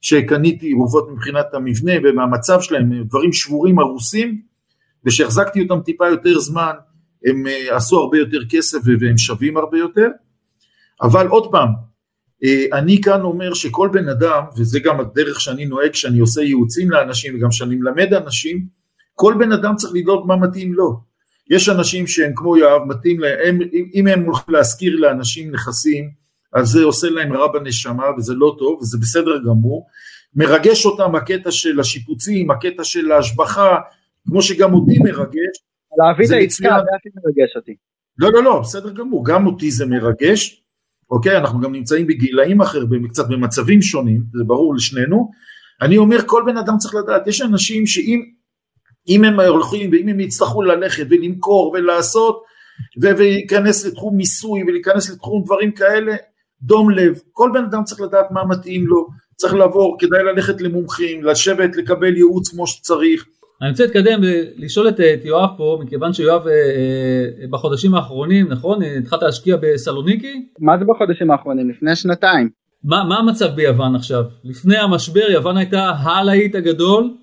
שקניתי 0.02 0.74
אורוות 0.74 1.10
מבחינת 1.12 1.54
המבנה 1.54 1.94
ומהמצב 2.04 2.62
שלהם, 2.62 3.04
דברים 3.04 3.34
שבורים 3.34 3.80
הרוסים, 3.80 4.42
ושהחזקתי 5.06 5.62
אותם 5.62 5.82
טיפה 5.82 6.08
יותר 6.08 6.40
זמן, 6.40 6.72
הם 7.26 7.48
אה, 7.48 7.76
עשו 7.76 7.98
הרבה 7.98 8.18
יותר 8.18 8.40
כסף 8.50 8.78
והם 9.00 9.18
שווים 9.18 9.58
הרבה 9.58 9.78
יותר, 9.78 10.08
אבל 11.02 11.28
עוד 11.28 11.52
פעם, 11.52 11.70
אה, 12.44 12.66
אני 12.74 13.02
כאן 13.02 13.22
אומר 13.22 13.54
שכל 13.54 13.90
בן 13.94 14.10
אדם, 14.10 14.44
וזה 14.58 14.80
גם 14.80 15.00
הדרך 15.00 15.42
שאני 15.42 15.66
נוהג 15.66 15.92
כשאני 15.92 16.20
עושה 16.20 16.42
ייעוצים 16.42 16.92
לאנשים 16.92 17.36
וגם 17.36 17.50
כשאני 17.50 17.76
מלמד 17.76 18.14
אנשים, 18.14 18.66
כל 19.16 19.36
בן 19.40 19.52
אדם 19.52 19.76
צריך 19.76 19.94
לדאוג 19.96 20.28
מה 20.28 20.36
מתאים 20.36 20.74
לו. 20.74 21.00
יש 21.50 21.70
אנשים 21.70 22.08
שהם 22.08 22.32
כמו 22.36 22.58
יואב, 22.58 22.82
מתאים 22.88 23.20
להם, 23.20 23.60
אם 23.94 24.08
הם 24.08 24.24
הולכים 24.24 24.56
להשכיר 24.56 24.96
לאנשים 24.96 25.52
נכסים, 25.52 26.10
אז 26.54 26.68
זה 26.68 26.84
עושה 26.84 27.10
להם 27.10 27.34
רע 27.34 27.48
בנשמה 27.48 28.06
וזה 28.18 28.34
לא 28.34 28.56
טוב 28.60 28.80
וזה 28.82 28.98
בסדר 29.02 29.38
גמור. 29.48 29.88
מרגש 30.36 30.86
אותם 30.86 31.16
הקטע 31.16 31.52
של 31.52 31.80
השיפוצים, 31.80 32.52
הקטע 32.52 32.84
של 32.84 33.12
ההשבחה, 33.12 33.76
כמו 34.28 34.42
שגם 34.42 34.74
אותי 34.74 35.00
מרגש. 35.00 35.58
להביא 35.98 36.26
את 36.26 36.32
העסקה, 36.32 36.70
זה 36.70 36.96
הכי 37.00 37.10
מרגש 37.16 37.56
אותי. 37.56 37.76
לא, 38.18 38.32
לא, 38.32 38.44
לא, 38.44 38.60
בסדר 38.60 38.90
גמור, 38.90 39.26
גם 39.26 39.48
אותי 39.48 39.72
זה 39.72 39.86
מרגש, 39.86 40.64
אוקיי, 41.12 41.38
אנחנו 41.38 41.62
גם 41.62 41.72
נמצאים 41.72 42.08
בגילאים 42.08 42.62
אחרים, 42.62 43.08
קצת 43.08 43.28
במצבים 43.30 43.82
שונים, 43.82 44.24
זה 44.34 44.44
ברור 44.44 44.76
לשנינו. 44.76 45.32
אני 45.82 45.98
אומר, 45.98 46.18
כל 46.26 46.44
בן 46.46 46.58
אדם 46.58 46.78
צריך 46.78 46.96
לדעת, 46.96 47.28
יש 47.28 47.42
אנשים 47.42 47.88
שאם 47.88 48.22
אם 49.08 49.24
הם 49.24 49.40
הולכים 49.40 49.92
ואם 49.92 50.08
הם 50.08 50.20
יצטרכו 50.20 50.62
ללכת 50.62 51.06
ולמכור 51.10 51.72
ולעשות, 51.74 52.44
ולהיכנס 53.02 53.86
לתחום 53.86 54.18
מיסוי 54.18 54.64
ולהיכנס 54.64 55.10
לתחום 55.10 55.44
דברים 55.44 55.72
כאלה, 55.72 56.16
דום 56.64 56.90
לב, 56.90 57.20
כל 57.32 57.50
בן 57.54 57.64
אדם 57.64 57.84
צריך 57.84 58.02
לדעת 58.02 58.32
מה 58.32 58.46
מתאים 58.46 58.88
לו, 58.88 59.08
צריך 59.36 59.54
לעבור, 59.54 59.98
כדאי 60.00 60.24
ללכת 60.24 60.62
למומחים, 60.62 61.24
לשבת, 61.24 61.76
לקבל 61.78 62.16
ייעוץ 62.16 62.50
כמו 62.50 62.68
שצריך. 62.68 63.26
אני 63.62 63.70
רוצה 63.70 63.84
להתקדם 63.84 64.20
ולשאול 64.24 64.90
את, 64.90 65.00
את 65.00 65.26
יואב 65.26 65.50
פה, 65.58 65.80
מכיוון 65.82 66.14
שיואב 66.14 66.48
אה, 66.48 66.54
אה, 66.54 67.48
בחודשים 67.50 67.96
האחרונים, 67.96 68.48
נכון? 68.48 68.80
התחלת 68.84 69.24
להשקיע 69.24 69.58
בסלוניקי? 69.62 70.46
מה 70.60 70.78
זה 70.78 70.86
בחודשים 70.86 71.32
האחרונים? 71.32 71.70
לפני 71.70 71.96
שנתיים. 71.96 72.50
מה, 72.84 73.04
מה 73.04 73.18
המצב 73.18 73.48
ביוון 73.56 73.96
עכשיו? 73.96 74.24
לפני 74.44 74.78
המשבר 74.78 75.32
יוון 75.32 75.58
הייתה 75.58 75.90
הלהיט 75.90 76.56
הגדול, 76.56 77.14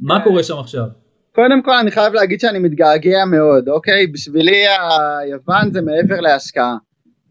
מה 0.00 0.18
כן. 0.18 0.24
קורה 0.24 0.42
שם 0.42 0.58
עכשיו? 0.58 0.84
קודם 1.34 1.62
כל 1.62 1.74
אני 1.82 1.90
חייב 1.90 2.12
להגיד 2.14 2.40
שאני 2.40 2.58
מתגעגע 2.58 3.24
מאוד, 3.24 3.68
אוקיי? 3.68 4.06
בשבילי 4.06 4.64
היוון 4.68 5.72
זה 5.72 5.80
מעבר 5.82 6.20
להשקעה. 6.20 6.76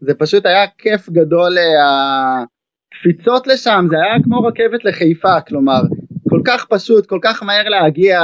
זה 0.06 0.14
פשוט 0.14 0.46
היה 0.46 0.66
כיף 0.78 1.08
גדול, 1.10 1.58
אה, 1.58 2.44
הקפיצות 2.92 3.46
לשם, 3.46 3.86
זה 3.90 3.96
היה 3.96 4.22
כמו 4.24 4.40
רכבת 4.40 4.84
לחיפה, 4.84 5.40
כלומר, 5.40 5.80
כל 6.28 6.40
כך 6.44 6.64
פשוט, 6.64 7.06
כל 7.06 7.18
כך 7.22 7.42
מהר 7.42 7.68
להגיע, 7.68 8.20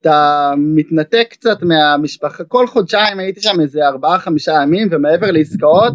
אתה 0.00 0.52
מתנתק 0.56 1.26
קצת 1.30 1.62
מהמשפחה, 1.62 2.44
כל 2.44 2.66
חודשיים 2.66 3.18
הייתי 3.18 3.40
שם 3.40 3.60
איזה 3.60 3.86
ארבעה 3.86 4.18
חמישה 4.18 4.52
ימים, 4.62 4.88
ומעבר 4.90 5.30
לעסקאות, 5.30 5.92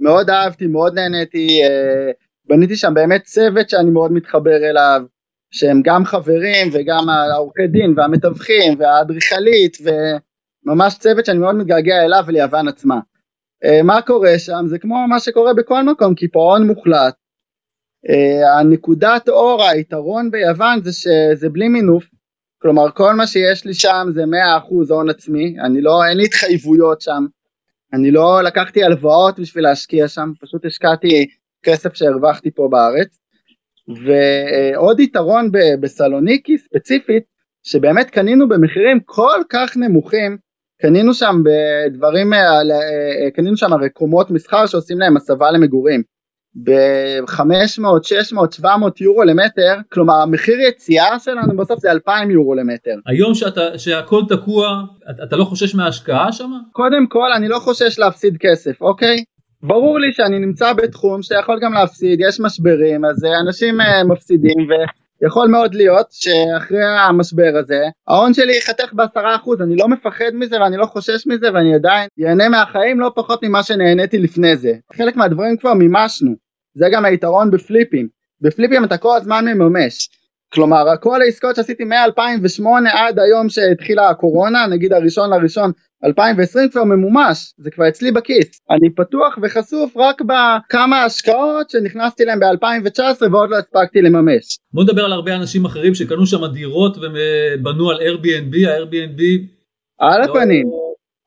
מאוד 0.00 0.30
אהבתי, 0.30 0.66
מאוד 0.66 0.94
נהניתי, 0.94 1.62
אה, 1.62 2.10
בניתי 2.48 2.76
שם 2.76 2.94
באמת 2.94 3.22
צוות 3.22 3.70
שאני 3.70 3.90
מאוד 3.90 4.12
מתחבר 4.12 4.56
אליו, 4.70 5.02
שהם 5.50 5.80
גם 5.84 6.04
חברים 6.04 6.68
וגם 6.72 7.08
העורכי 7.08 7.66
דין 7.66 7.94
והמתווכים 7.96 8.74
והאדריכלית 8.78 9.78
וממש 9.84 10.98
צוות 10.98 11.26
שאני 11.26 11.38
מאוד 11.38 11.54
מתגעגע 11.54 12.04
אליו 12.04 12.24
וליוון 12.26 12.68
עצמה. 12.68 13.00
אה, 13.64 13.82
מה 13.82 14.02
קורה 14.02 14.38
שם? 14.38 14.64
זה 14.66 14.78
כמו 14.78 15.08
מה 15.08 15.20
שקורה 15.20 15.54
בכל 15.54 15.82
מקום 15.82 16.14
קיפאון 16.14 16.66
מוחלט. 16.66 17.14
אה, 18.08 18.58
הנקודת 18.58 19.28
אור 19.28 19.62
היתרון 19.62 20.30
ביוון 20.30 20.82
זה 20.82 20.92
שזה 20.92 21.48
בלי 21.48 21.68
מינוף. 21.68 22.04
כלומר 22.62 22.90
כל 22.90 23.14
מה 23.14 23.26
שיש 23.26 23.64
לי 23.64 23.74
שם 23.74 24.06
זה 24.14 24.22
100% 24.22 24.92
הון 24.92 25.10
עצמי. 25.10 25.56
אני 25.60 25.80
לא 25.80 26.04
אין 26.04 26.16
לי 26.16 26.24
התחייבויות 26.24 27.00
שם. 27.00 27.26
אני 27.92 28.10
לא 28.10 28.42
לקחתי 28.42 28.84
הלוואות 28.84 29.40
בשביל 29.40 29.64
להשקיע 29.64 30.08
שם 30.08 30.32
פשוט 30.40 30.64
השקעתי 30.64 31.26
כסף 31.62 31.94
שהרווחתי 31.94 32.50
פה 32.50 32.68
בארץ. 32.70 33.18
ועוד 34.04 35.00
יתרון 35.00 35.50
בסלוניקי 35.80 36.58
ספציפית 36.58 37.22
שבאמת 37.62 38.10
קנינו 38.10 38.48
במחירים 38.48 39.00
כל 39.04 39.40
כך 39.48 39.76
נמוכים 39.76 40.38
קנינו 40.82 41.14
שם 41.14 41.42
בדברים, 41.44 42.32
אה, 42.32 42.38
אה, 42.38 43.30
קנינו 43.34 43.56
שם 43.56 43.72
הרי 43.72 43.90
קומות 43.90 44.30
מסחר 44.30 44.66
שעושים 44.66 44.98
להם 44.98 45.16
הסבה 45.16 45.50
למגורים 45.50 46.02
ב-500, 46.62 47.82
600, 48.02 48.52
700 48.52 49.00
יורו 49.00 49.24
למטר, 49.24 49.74
כלומר 49.92 50.14
המחיר 50.14 50.60
יציאה 50.60 51.18
שלנו 51.18 51.56
בסוף 51.56 51.78
זה 51.78 51.90
2,000 51.90 52.30
יורו 52.30 52.54
למטר. 52.54 52.94
היום 53.06 53.34
שאתה, 53.34 53.78
שהכל 53.78 54.22
תקוע, 54.28 54.82
אתה 55.24 55.36
לא 55.36 55.44
חושש 55.44 55.74
מההשקעה 55.74 56.32
שם? 56.32 56.50
קודם 56.72 57.06
כל 57.06 57.32
אני 57.36 57.48
לא 57.48 57.58
חושש 57.58 57.98
להפסיד 57.98 58.36
כסף, 58.40 58.80
אוקיי? 58.80 59.24
ברור 59.62 59.98
לי 59.98 60.12
שאני 60.12 60.38
נמצא 60.38 60.72
בתחום 60.72 61.22
שיכול 61.22 61.58
גם 61.62 61.72
להפסיד, 61.72 62.20
יש 62.28 62.40
משברים, 62.40 63.04
אז 63.04 63.24
אה, 63.24 63.40
אנשים 63.40 63.80
אה, 63.80 64.04
מפסידים 64.04 64.68
ויכול 65.22 65.48
מאוד 65.48 65.74
להיות 65.74 66.06
שאחרי 66.10 66.84
המשבר 66.84 67.52
הזה 67.58 67.84
ההון 68.08 68.34
שלי 68.34 68.54
ייחתך 68.54 68.92
בעשרה 68.92 69.36
אחוז, 69.36 69.60
אני 69.60 69.76
לא 69.76 69.88
מפחד 69.88 70.30
מזה 70.34 70.60
ואני 70.60 70.76
לא 70.76 70.86
חושש 70.86 71.26
מזה 71.26 71.46
ואני 71.54 71.74
עדיין 71.74 72.08
ייהנה 72.18 72.48
מהחיים 72.48 73.00
לא 73.00 73.12
פחות 73.14 73.42
ממה 73.44 73.62
שנהניתי 73.62 74.18
לפני 74.18 74.56
זה. 74.56 74.72
חלק 74.96 75.16
מהדברים 75.16 75.56
כבר 75.56 75.74
מימשנו, 75.74 76.34
זה 76.74 76.86
גם 76.92 77.04
היתרון 77.04 77.50
בפליפים, 77.50 78.08
בפליפים 78.40 78.84
אתה 78.84 78.98
כל 78.98 79.16
הזמן 79.16 79.44
מממש. 79.48 80.08
כלומר 80.56 80.84
כל 81.00 81.22
העסקאות 81.22 81.56
שעשיתי 81.56 81.84
מ-2008 81.84 82.66
עד 82.92 83.18
היום 83.18 83.48
שהתחילה 83.48 84.08
הקורונה, 84.08 84.66
נגיד 84.66 84.92
הראשון 84.92 85.30
לראשון 85.30 85.70
2020 86.04 86.68
כבר 86.68 86.84
ממומש, 86.84 87.54
זה 87.58 87.70
כבר 87.70 87.88
אצלי 87.88 88.12
בכיס. 88.12 88.60
אני 88.70 88.90
פתוח 88.94 89.38
וחשוף 89.42 89.96
רק 89.96 90.22
בכמה 90.22 91.04
השקעות 91.04 91.70
שנכנסתי 91.70 92.24
להם 92.24 92.40
ב-2019 92.40 93.22
ועוד 93.32 93.50
לא 93.50 93.56
הספקתי 93.56 94.02
לממש. 94.02 94.58
בוא 94.72 94.84
נדבר 94.84 95.04
על 95.04 95.12
הרבה 95.12 95.36
אנשים 95.36 95.64
אחרים 95.64 95.94
שקנו 95.94 96.26
שם 96.26 96.46
דירות 96.46 96.96
ובנו 96.96 97.90
על 97.90 97.96
Airbnb, 97.96 98.68
ה-Airbnb... 98.68 99.22
על 100.00 100.20
לא... 100.20 100.24
הפנים, 100.24 100.66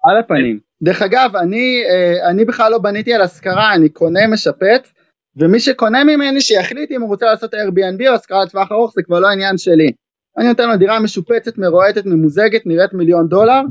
על 0.09 0.17
הפנים. 0.17 0.59
דרך 0.81 1.01
אגב, 1.01 1.35
אני, 1.35 1.83
אה, 1.89 2.29
אני 2.29 2.45
בכלל 2.45 2.71
לא 2.71 2.77
בניתי 2.77 3.13
על 3.13 3.21
השכרה, 3.21 3.73
אני 3.73 3.89
קונה 3.89 4.27
משפץ, 4.27 4.93
ומי 5.37 5.59
שקונה 5.59 6.03
ממני 6.03 6.41
שיחליט 6.41 6.91
אם 6.91 7.01
הוא 7.01 7.09
רוצה 7.09 7.25
לעשות 7.25 7.53
Airbnb 7.53 8.09
או 8.09 8.13
השכרה 8.13 8.43
לטווח 8.43 8.71
ארוך, 8.71 8.93
זה 8.95 9.03
כבר 9.03 9.19
לא 9.19 9.27
עניין 9.27 9.57
שלי. 9.57 9.91
אני 10.37 10.47
נותן 10.47 10.69
לו 10.69 10.77
דירה 10.77 10.99
משופצת, 10.99 11.57
מרועטת, 11.57 12.05
ממוזגת, 12.05 12.65
נראית 12.65 12.93
מיליון 12.93 13.27
דולר, 13.27 13.61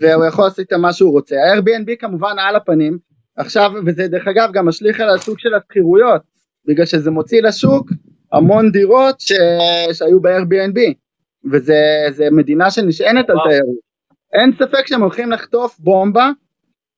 והוא 0.00 0.24
יכול 0.24 0.44
לעשות 0.44 0.58
איתה 0.58 0.76
מה 0.78 0.92
שהוא 0.92 1.12
רוצה. 1.12 1.36
ה-Airbnb 1.36 1.96
כמובן 1.98 2.38
על 2.38 2.56
הפנים, 2.56 2.98
עכשיו, 3.36 3.72
וזה 3.86 4.08
דרך 4.08 4.28
אגב 4.28 4.50
גם 4.52 4.66
משליך 4.66 5.00
על 5.00 5.10
השוק 5.10 5.40
של 5.40 5.54
השכירויות, 5.54 6.22
בגלל 6.66 6.86
שזה 6.86 7.10
מוציא 7.10 7.42
לשוק 7.42 7.90
המון 8.32 8.70
דירות 8.72 9.20
ש... 9.20 9.32
שהיו 9.92 10.20
ב-Airbnb, 10.20 10.78
וזה 11.52 12.28
מדינה 12.32 12.70
שנשענת 12.70 13.30
על 13.30 13.36
תיירות. 13.48 13.84
אין 14.32 14.52
ספק 14.58 14.86
שהם 14.86 15.02
הולכים 15.02 15.32
לחטוף 15.32 15.78
בומבה, 15.78 16.30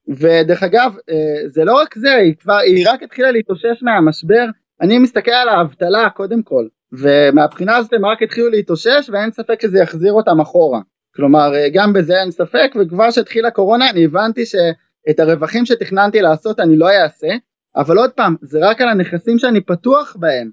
ודרך 0.09 0.63
אגב, 0.63 0.95
אה, 1.11 1.49
זה 1.49 1.65
לא 1.65 1.81
רק 1.81 1.95
זה, 1.95 2.15
היא 2.15 2.35
כבר, 2.37 2.57
היא 2.57 2.87
רק 2.89 3.03
התחילה 3.03 3.31
להתאושש 3.31 3.83
מהמשבר, 3.83 4.45
אני 4.81 4.99
מסתכל 4.99 5.31
על 5.31 5.49
האבטלה 5.49 6.11
קודם 6.11 6.43
כל, 6.43 6.67
ומהבחינה 6.93 7.77
הזאת 7.77 7.93
הם 7.93 8.07
רק 8.07 8.23
התחילו 8.23 8.51
להתאושש 8.51 9.11
ואין 9.13 9.31
ספק 9.31 9.61
שזה 9.63 9.79
יחזיר 9.79 10.13
אותם 10.13 10.41
אחורה. 10.41 10.81
כלומר 11.17 11.55
אה, 11.55 11.69
גם 11.73 11.93
בזה 11.93 12.21
אין 12.21 12.31
ספק 12.31 12.73
וכבר 12.81 13.11
שהתחילה 13.11 13.51
קורונה 13.51 13.91
אני 13.91 14.05
הבנתי 14.05 14.47
שאת 14.47 15.21
הרווחים 15.21 15.67
שתכננתי 15.67 16.21
לעשות 16.21 16.61
אני 16.61 16.77
לא 16.77 16.89
אעשה 16.91 17.29
אבל 17.77 17.99
עוד 17.99 18.11
פעם 18.11 18.37
זה 18.43 18.59
רק 18.63 18.81
על 18.81 18.89
הנכסים 18.89 19.39
שאני 19.39 19.61
פתוח 19.61 20.17
בהם. 20.19 20.51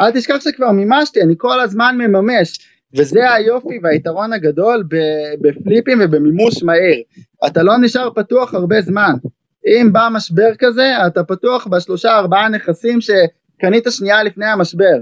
אל 0.00 0.10
תשכח 0.10 0.40
שכבר 0.40 0.70
מימשתי 0.70 1.22
אני 1.22 1.34
כל 1.38 1.60
הזמן 1.60 1.98
מממש 1.98 2.71
וזה 2.94 3.32
היופי 3.32 3.78
והיתרון 3.82 4.32
הגדול 4.32 4.84
בפליפים 5.40 5.98
ובמימוש 6.02 6.62
מהיר. 6.62 7.02
אתה 7.46 7.62
לא 7.62 7.78
נשאר 7.78 8.10
פתוח 8.14 8.54
הרבה 8.54 8.80
זמן. 8.80 9.12
אם 9.66 9.92
בא 9.92 10.08
משבר 10.12 10.50
כזה 10.58 11.06
אתה 11.06 11.24
פתוח 11.24 11.66
בשלושה 11.66 12.18
ארבעה 12.18 12.48
נכסים 12.48 12.98
שקנית 13.00 13.86
שנייה 13.90 14.22
לפני 14.22 14.46
המשבר. 14.46 14.96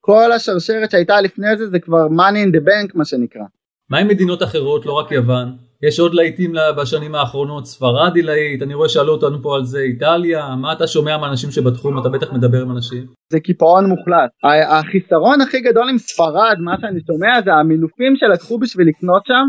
כל 0.00 0.32
השרשרת 0.32 0.90
שהייתה 0.90 1.20
לפני 1.20 1.56
זה 1.56 1.66
זה 1.66 1.78
כבר 1.78 2.06
money 2.06 2.46
in 2.46 2.56
the 2.56 2.66
bank 2.66 2.92
מה 2.94 3.04
שנקרא. 3.04 3.42
מה 3.90 3.98
עם 3.98 4.08
מדינות 4.08 4.42
אחרות, 4.42 4.86
לא 4.86 4.92
רק 4.92 5.12
יוון? 5.12 5.56
יש 5.88 6.00
עוד 6.00 6.14
להיטים 6.14 6.52
בשנים 6.78 7.14
האחרונות, 7.14 7.66
ספרד 7.66 8.12
היא 8.14 8.24
להיט, 8.24 8.62
אני 8.62 8.74
רואה 8.74 8.88
שאלו 8.88 9.12
אותנו 9.12 9.42
פה 9.42 9.56
על 9.56 9.64
זה, 9.64 9.78
איטליה, 9.78 10.54
מה 10.56 10.72
אתה 10.72 10.86
שומע 10.86 11.18
מאנשים 11.18 11.50
שבתחום, 11.50 11.98
אתה 11.98 12.08
בטח 12.08 12.32
מדבר 12.32 12.62
עם 12.62 12.70
אנשים? 12.70 13.06
זה 13.32 13.40
קיפאון 13.40 13.86
מוחלט. 13.86 14.30
החיסרון 14.68 15.40
הכי 15.40 15.60
גדול 15.60 15.88
עם 15.88 15.98
ספרד, 15.98 16.56
מה 16.60 16.74
שאני 16.80 17.00
שומע 17.06 17.42
זה 17.44 17.52
המינופים 17.52 18.16
שלקחו 18.16 18.58
בשביל 18.58 18.88
לקנות 18.88 19.22
שם, 19.26 19.44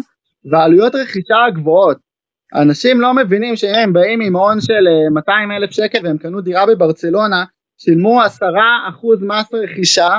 ועלויות 0.51 0.95
רכישה 0.95 1.45
הגבוהות. 1.47 1.97
אנשים 2.55 3.01
לא 3.01 3.13
מבינים 3.13 3.55
שאם 3.55 3.75
הם 3.83 3.93
באים 3.93 4.21
עם 4.21 4.35
הון 4.35 4.61
של 4.61 4.85
200 5.13 5.51
אה, 5.51 5.57
אלף 5.57 5.71
שקל 5.71 5.99
והם 6.03 6.17
קנו 6.17 6.41
דירה 6.41 6.65
בברצלונה, 6.65 7.43
שילמו 7.77 8.21
10% 8.23 8.25
מס 9.21 9.53
רכישה, 9.53 10.09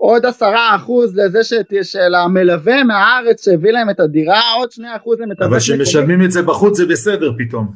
עוד 0.00 0.26
עשרה 0.26 0.76
אחוז 0.76 1.18
לזה 1.18 1.44
של 1.82 2.14
המלווה 2.14 2.84
מהארץ 2.84 3.44
שהביא 3.44 3.70
להם 3.70 3.90
את 3.90 4.00
הדירה, 4.00 4.40
עוד 4.56 4.72
שני 4.72 4.96
אחוז 4.96 5.20
הם 5.20 5.28
אבל 5.40 5.58
כשמשלמים 5.58 6.24
את 6.24 6.30
זה 6.30 6.42
בחוץ 6.42 6.76
זה 6.76 6.86
בסדר 6.86 7.32
פתאום. 7.38 7.66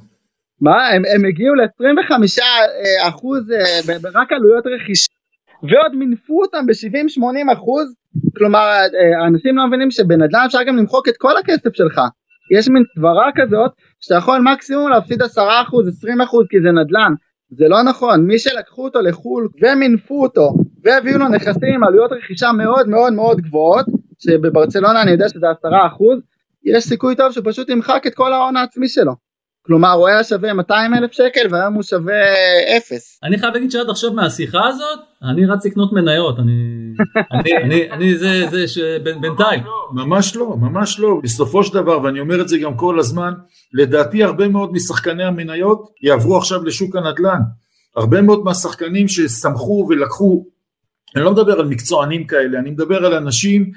מה? 0.60 0.88
הם, 0.88 1.02
הם 1.14 1.24
הגיעו 1.24 1.54
ל-25 1.54 2.12
אה, 2.42 3.08
אחוז 3.08 3.50
אה, 3.50 3.94
רק 4.14 4.32
עלויות 4.32 4.64
רכישה. 4.66 5.12
ועוד 5.62 5.94
מינפו 5.94 6.42
אותם 6.42 6.66
ב-70-80 6.66 7.52
אחוז. 7.52 7.94
כלומר 8.36 8.60
אה, 8.60 9.26
אנשים 9.26 9.56
לא 9.56 9.66
מבינים 9.66 9.90
שבנדל"ן 9.90 10.44
אפשר 10.46 10.62
גם 10.66 10.76
למחוק 10.76 11.08
את 11.08 11.16
כל 11.18 11.36
הכסף 11.36 11.74
שלך. 11.74 12.00
יש 12.58 12.68
מין 12.68 12.82
סברה 12.94 13.30
כזאת 13.36 13.72
שאתה 14.00 14.14
יכול 14.14 14.40
מקסימום 14.52 14.90
להפסיד 14.90 15.22
10 15.22 15.42
אחוז 15.62 15.88
20 15.88 16.20
אחוז 16.20 16.46
כי 16.50 16.56
זה 16.60 16.68
נדל"ן 16.68 17.12
זה 17.56 17.68
לא 17.68 17.82
נכון. 17.82 18.26
מי 18.26 18.38
שלקחו 18.38 18.84
אותו 18.84 19.00
לחו"ל 19.00 19.48
ומינפו 19.62 20.22
אותו 20.22 20.54
והביאו 20.84 21.18
לו 21.18 21.28
נכסים 21.28 21.74
עם 21.74 21.84
עלויות 21.84 22.12
רכישה 22.12 22.52
מאוד 22.52 22.88
מאוד 22.88 23.12
מאוד 23.12 23.40
גבוהות 23.40 23.86
שבברצלונה 24.18 25.02
אני 25.02 25.10
יודע 25.10 25.28
שזה 25.28 25.46
עשרה 25.50 25.86
אחוז 25.86 26.18
יש 26.64 26.84
סיכוי 26.84 27.16
טוב 27.16 27.32
שהוא 27.32 27.44
פשוט 27.50 27.68
ימחק 27.68 28.02
את 28.06 28.14
כל 28.14 28.32
ההון 28.32 28.56
העצמי 28.56 28.88
שלו 28.88 29.12
כלומר 29.66 29.92
הוא 29.92 30.08
היה 30.08 30.24
שווה 30.24 30.52
200 30.52 30.94
אלף 30.94 31.12
שקל 31.12 31.46
והיום 31.50 31.74
הוא 31.74 31.82
שווה 31.82 32.14
אפס. 32.76 33.20
אני 33.22 33.38
חייב 33.38 33.54
להגיד 33.54 33.70
שעד 33.70 33.90
עכשיו 33.90 34.12
מהשיחה 34.12 34.68
הזאת 34.68 34.98
אני 35.22 35.46
רץ 35.46 35.66
לקנות 35.66 35.92
מניות 35.92 36.38
אני 36.38 36.52
אני 37.32 37.56
אני 37.56 37.90
אני 37.90 38.18
זה 38.18 38.46
זה 38.50 38.68
שבינתיים. 38.68 39.62
ממש 39.92 40.36
לא 40.36 40.56
ממש 40.60 41.00
לא 41.00 41.20
בסופו 41.22 41.64
של 41.64 41.74
דבר 41.74 42.02
ואני 42.02 42.20
אומר 42.20 42.40
את 42.40 42.48
זה 42.48 42.58
גם 42.58 42.76
כל 42.76 42.98
הזמן 42.98 43.32
לדעתי 43.72 44.24
הרבה 44.24 44.48
מאוד 44.48 44.72
משחקני 44.72 45.24
המניות 45.24 45.90
יעברו 46.02 46.36
עכשיו 46.36 46.64
לשוק 46.64 46.96
הנדל"ן 46.96 47.40
הרבה 47.96 48.22
מאוד 48.22 48.44
מהשחקנים 48.44 49.08
שסמכו 49.08 49.86
ולקחו 49.88 50.44
אני 51.16 51.24
לא 51.24 51.32
מדבר 51.32 51.60
על 51.60 51.66
מקצוענים 51.66 52.26
כאלה, 52.26 52.58
אני 52.58 52.70
מדבר 52.70 53.06
על 53.06 53.14
אנשים 53.14 53.70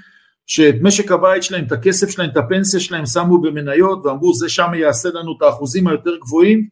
שאת 0.45 0.75
משק 0.81 1.11
הבית 1.11 1.43
שלהם, 1.43 1.65
את 1.65 1.71
הכסף 1.71 2.09
שלהם, 2.09 2.29
את 2.29 2.37
הפנסיה 2.37 2.79
שלהם 2.79 3.05
שמו 3.05 3.41
במניות 3.41 4.05
ואמרו 4.05 4.33
זה 4.33 4.49
שם 4.49 4.73
יעשה 4.73 5.09
לנו 5.09 5.37
את 5.37 5.41
האחוזים 5.41 5.87
היותר 5.87 6.17
גבוהים, 6.21 6.67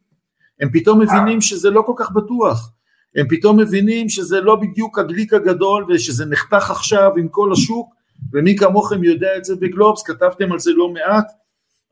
הם 0.60 0.68
פתאום 0.72 1.00
מבינים 1.00 1.40
שזה 1.40 1.70
לא 1.70 1.82
כל 1.86 1.92
כך 1.96 2.10
בטוח, 2.10 2.72
הם 3.16 3.26
פתאום 3.28 3.60
מבינים 3.60 4.08
שזה 4.08 4.40
לא 4.40 4.56
בדיוק 4.56 4.98
הגליק 4.98 5.34
הגדול 5.34 5.86
ושזה 5.88 6.26
נחתך 6.26 6.70
עכשיו 6.70 7.12
עם 7.16 7.28
כל 7.28 7.52
השוק 7.52 7.94
ומי 8.32 8.56
כמוכם 8.56 9.04
יודע 9.04 9.36
את 9.36 9.44
זה 9.44 9.56
בגלובס, 9.56 10.02
כתבתם 10.02 10.52
על 10.52 10.58
זה 10.58 10.70
לא 10.72 10.88
מעט, 10.88 11.26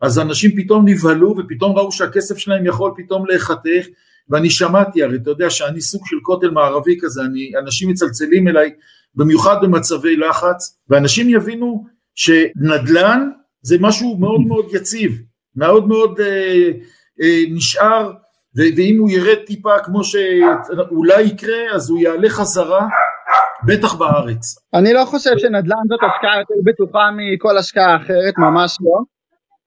אז 0.01 0.19
אנשים 0.19 0.51
פתאום 0.57 0.89
נבהלו 0.89 1.35
ופתאום 1.39 1.79
ראו 1.79 1.93
שהכסף 1.93 2.39
שלהם 2.39 2.67
יכול 2.67 2.93
פתאום 2.97 3.27
להיחתך 3.27 3.87
ואני 4.31 4.51
שמעתי, 4.51 5.03
הרי 5.03 5.17
אתה 5.17 5.31
יודע 5.31 5.51
שאני 5.51 5.81
סוג 5.81 6.03
של 6.07 6.17
כותל 6.23 6.51
מערבי 6.51 6.99
כזה, 7.01 7.23
אני, 7.23 7.53
אנשים 7.63 7.89
מצלצלים 7.89 8.49
אליי, 8.49 8.71
במיוחד 9.15 9.57
במצבי 9.63 10.17
לחץ, 10.17 10.79
ואנשים 10.89 11.29
יבינו 11.29 11.85
שנדל"ן 12.15 13.31
זה 13.63 13.77
משהו 13.81 14.17
מאוד 14.19 14.41
מאוד 14.41 14.67
יציב, 14.73 15.13
מאוד 15.57 15.89
מאוד 15.89 16.21
אה, 16.21 16.71
אה, 17.23 17.43
נשאר, 17.51 18.13
ואם 18.57 18.97
הוא 19.01 19.11
ירד 19.11 19.39
טיפה 19.47 19.79
כמו 19.85 20.05
שאולי 20.05 21.23
יקרה, 21.23 21.75
אז 21.75 21.91
הוא 21.91 21.99
יעלה 21.99 22.29
חזרה, 22.29 22.89
בטח 23.67 23.95
בארץ. 23.95 24.57
אני 24.75 24.93
לא 24.93 25.05
חושב 25.05 25.39
שנדל"ן 25.39 25.85
זאת 25.89 26.01
השקעה 26.03 26.39
יותר 26.39 26.55
בטוחה 26.65 27.11
מכל 27.17 27.59
השקעה 27.59 27.97
אחרת, 27.97 28.35
ממש 28.39 28.77
לא. 28.81 28.99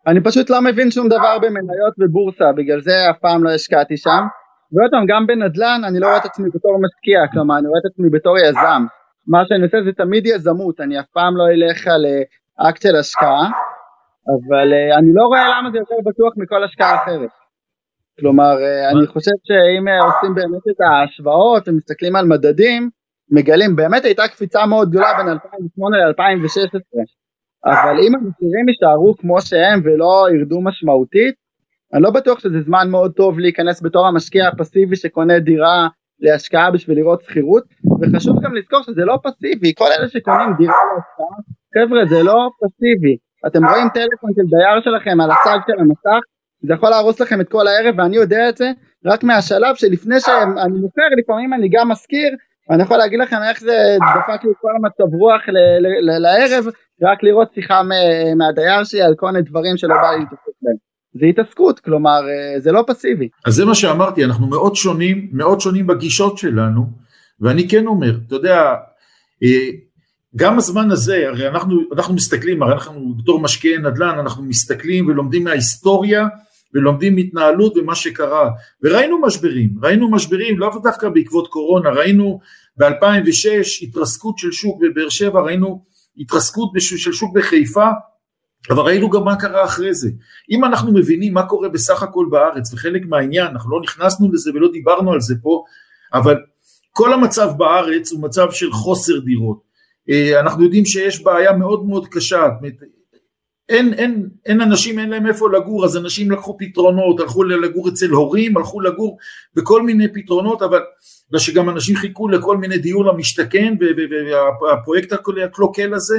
אני 0.08 0.24
פשוט 0.24 0.50
לא 0.50 0.62
מבין 0.62 0.92
שום 0.92 1.08
דבר 1.08 1.40
במניות 1.40 1.94
ובורסה, 2.00 2.52
בגלל 2.58 2.82
זה 2.82 3.10
אף 3.10 3.18
פעם 3.22 3.44
לא 3.44 3.50
השקעתי 3.50 3.98
שם. 3.98 4.24
ועוד 4.72 4.92
פעם, 4.92 5.06
גם 5.08 5.28
בנדל"ן 5.28 5.82
אני 5.88 6.00
לא 6.00 6.08
רואה 6.08 6.18
את 6.18 6.26
עצמי 6.26 6.50
בתור 6.56 6.78
משקיע, 6.86 7.20
כלומר 7.32 7.58
אני 7.58 7.68
רואה 7.68 7.80
את 7.80 7.92
עצמי 7.92 8.10
בתור 8.10 8.38
יזם. 8.38 8.86
מה 9.28 9.40
שאני 9.48 9.64
עושה 9.64 9.78
זה 9.86 9.92
תמיד 9.98 10.26
יזמות, 10.26 10.80
אני 10.80 11.00
אף 11.00 11.06
פעם 11.14 11.38
לא 11.38 11.44
אלך 11.48 11.88
על 11.88 12.06
אה, 12.06 12.70
אקט 12.70 12.82
של 12.82 12.96
השקעה, 12.96 13.50
אבל 14.28 14.74
אה, 14.74 14.98
אני 14.98 15.12
לא 15.14 15.24
רואה 15.26 15.60
למה 15.60 15.72
זה 15.72 15.78
יותר 15.78 15.96
בטוח 16.06 16.34
מכל 16.38 16.64
השקעה 16.64 16.96
אחרת. 16.96 17.30
כלומר, 18.20 18.56
אה, 18.64 18.90
אני 18.92 19.08
חושב 19.08 19.32
שאם 19.44 19.86
עושים 19.88 20.36
באמת 20.36 20.68
את 20.72 20.82
ההשוואות 20.82 21.68
ומסתכלים 21.68 22.16
על 22.16 22.26
מדדים, 22.26 22.90
מגלים, 23.32 23.76
באמת 23.76 24.06
הייתה 24.06 24.28
קפיצה 24.28 24.66
מאוד 24.66 24.90
גדולה 24.90 25.14
בין 25.18 25.28
2008 25.28 25.98
ל-2016, 25.98 26.80
אבל 27.66 28.00
אם 28.00 28.16
המחירים 28.16 28.70
יישארו 28.70 29.16
כמו 29.18 29.42
שהם 29.42 29.82
ולא 29.84 30.28
ירדו 30.34 30.62
משמעותית, 30.62 31.36
אני 31.94 32.04
לא 32.04 32.12
בטוח 32.12 32.40
שזה 32.40 32.62
זמן 32.62 32.90
מאוד 32.90 33.12
טוב 33.14 33.40
להיכנס 33.40 33.84
בתור 33.84 34.08
המשקיע 34.08 34.48
הפסיבי 34.48 34.96
שקונה 34.96 35.40
דירה 35.40 35.88
להשקעה 36.20 36.72
בשביל 36.72 36.98
לראות 36.98 37.22
שכירות 37.22 37.64
וחשוב 38.02 38.44
גם 38.44 38.56
לזכור 38.56 38.82
שזה 38.84 39.06
לא 39.06 39.20
פסיבי 39.24 39.74
כל 39.78 39.88
אלה 39.98 40.08
שקונים 40.10 40.54
דירה 40.58 40.76
להשקעה 40.96 41.38
חבר'ה 41.76 42.06
זה 42.06 42.24
לא 42.24 42.50
פסיבי 42.62 43.18
אתם 43.48 43.66
רואים 43.66 43.90
טלפון 43.90 44.30
של 44.36 44.42
דייר 44.42 44.82
שלכם 44.84 45.22
על 45.22 45.30
הצד 45.32 45.58
של 45.68 45.80
המסך 45.80 46.24
זה 46.62 46.74
יכול 46.74 46.90
להרוס 46.90 47.20
לכם 47.20 47.42
את 47.42 47.50
כל 47.50 47.68
הערב 47.68 47.96
ואני 47.98 48.16
יודע 48.16 48.50
את 48.50 48.58
זה 48.58 48.72
רק 49.06 49.24
מהשלב 49.24 49.76
שלפני 49.76 50.20
שאני 50.20 50.80
מוכר 50.80 51.10
לפעמים 51.18 51.54
אני 51.54 51.70
גם 51.70 51.92
מזכיר 51.92 52.30
אני 52.70 52.84
יכול 52.84 52.98
להגיד 52.98 53.20
לכם 53.20 53.38
איך 53.50 53.60
זה 53.60 53.98
דפק 54.16 54.44
לי 54.44 54.52
כל 54.62 54.72
המצב 54.76 55.16
רוח 55.16 55.42
לערב 56.02 56.66
רק 57.02 57.24
לראות 57.24 57.54
שיחה 57.54 57.82
מהדייר 58.36 58.84
שלי 58.84 59.02
על 59.02 59.16
כל 59.16 59.32
מיני 59.32 59.42
דברים 59.42 59.78
שלא 59.78 59.96
בא 59.96 60.12
לי 60.12 60.20
להתעסק 60.20 60.52
בהם. 60.62 60.76
זה 61.20 61.26
התעסקות 61.26 61.80
כלומר 61.80 62.20
אה, 62.30 62.60
זה 62.60 62.72
לא 62.72 62.84
פסיבי. 62.88 63.30
אז 63.46 63.54
זה 63.54 63.66
מה 63.66 63.76
שאמרתי 63.76 64.26
אנחנו 64.26 64.48
מאוד 64.48 64.76
שונים 64.76 65.30
מאוד 65.32 65.62
שונים 65.62 65.88
בגישות 65.88 66.38
שלנו 66.38 66.86
ואני 67.40 67.70
כן 67.70 67.88
אומר 67.88 68.18
אתה 68.28 68.36
יודע 68.36 68.74
אה, 69.44 69.70
גם 70.36 70.58
הזמן 70.58 70.92
הזה 70.92 71.28
הרי 71.28 71.48
אנחנו 71.48 71.82
אנחנו 71.94 72.14
מסתכלים 72.14 72.64
הרי 72.64 72.74
אנחנו 72.74 73.14
בתור 73.18 73.40
משקיעי 73.40 73.78
נדל"ן 73.78 74.20
אנחנו 74.20 74.44
מסתכלים 74.44 75.08
ולומדים 75.08 75.44
מההיסטוריה 75.44 76.28
ולומדים 76.74 77.18
התנהלות 77.18 77.78
ומה 77.78 77.96
שקרה 77.96 78.50
וראינו 78.84 79.22
משברים 79.22 79.70
ראינו 79.84 80.12
משברים 80.12 80.60
לאו 80.60 80.80
דווקא 80.84 81.10
בעקבות 81.10 81.48
קורונה 81.48 81.90
ראינו 81.90 82.40
ב-2006 82.78 83.48
התרסקות 83.82 84.38
של 84.38 84.52
שוק 84.52 84.82
בבאר 84.82 85.10
שבע 85.10 85.42
ראינו 85.42 85.84
התרסקות 86.18 86.72
של 86.80 87.14
שוק 87.14 87.36
בחיפה 87.36 87.88
אבל 88.70 88.84
ראינו 88.84 89.10
גם 89.10 89.24
מה 89.24 89.36
קרה 89.36 89.66
אחרי 89.66 89.94
זה. 89.94 90.10
אם 90.52 90.66
אנחנו 90.66 90.94
מבינים 90.94 91.34
מה 91.34 91.44
קורה 91.44 91.70
בסך 91.70 92.04
הכל 92.04 92.26
בארץ, 92.30 92.74
וחלק 92.74 93.02
מהעניין, 93.06 93.48
אנחנו 93.48 93.72
לא 93.72 93.82
נכנסנו 93.84 94.32
לזה 94.34 94.52
ולא 94.54 94.72
דיברנו 94.72 95.14
על 95.14 95.22
זה 95.22 95.36
פה, 95.42 95.64
אבל 96.14 96.36
כל 96.92 97.14
המצב 97.14 97.50
בארץ 97.58 98.12
הוא 98.12 98.22
מצב 98.22 98.52
של 98.52 98.72
חוסר 98.72 99.20
דירות. 99.20 99.60
אה, 100.10 100.40
אנחנו 100.40 100.64
יודעים 100.64 100.86
שיש 100.86 101.24
בעיה 101.24 101.54
מאוד 101.54 101.86
מאוד 101.86 102.08
קשה, 102.08 102.48
אין, 103.70 103.94
אין, 103.94 104.30
אין 104.46 104.62
אנשים, 104.62 105.00
אין 105.00 105.10
להם 105.10 105.28
איפה 105.28 105.50
לגור, 105.50 105.86
אז 105.86 105.98
אנשים 105.98 106.32
לקחו 106.32 106.58
פתרונות, 106.60 107.20
הלכו 107.20 107.44
לגור 107.44 107.90
אצל 107.90 108.10
הורים, 108.10 108.58
הלכו 108.58 108.82
לגור 108.82 109.18
בכל 109.56 109.82
מיני 109.82 110.14
פתרונות, 110.14 110.62
אבל 110.62 110.80
בגלל 111.28 111.40
שגם 111.40 111.70
אנשים 111.70 111.96
חיכו 111.96 112.28
לכל 112.28 112.58
מיני 112.58 112.78
דיור 112.78 113.06
למשתכן, 113.06 113.74
והפרויקט 114.62 115.14
הקלוקל 115.14 115.94
הזה, 115.94 116.18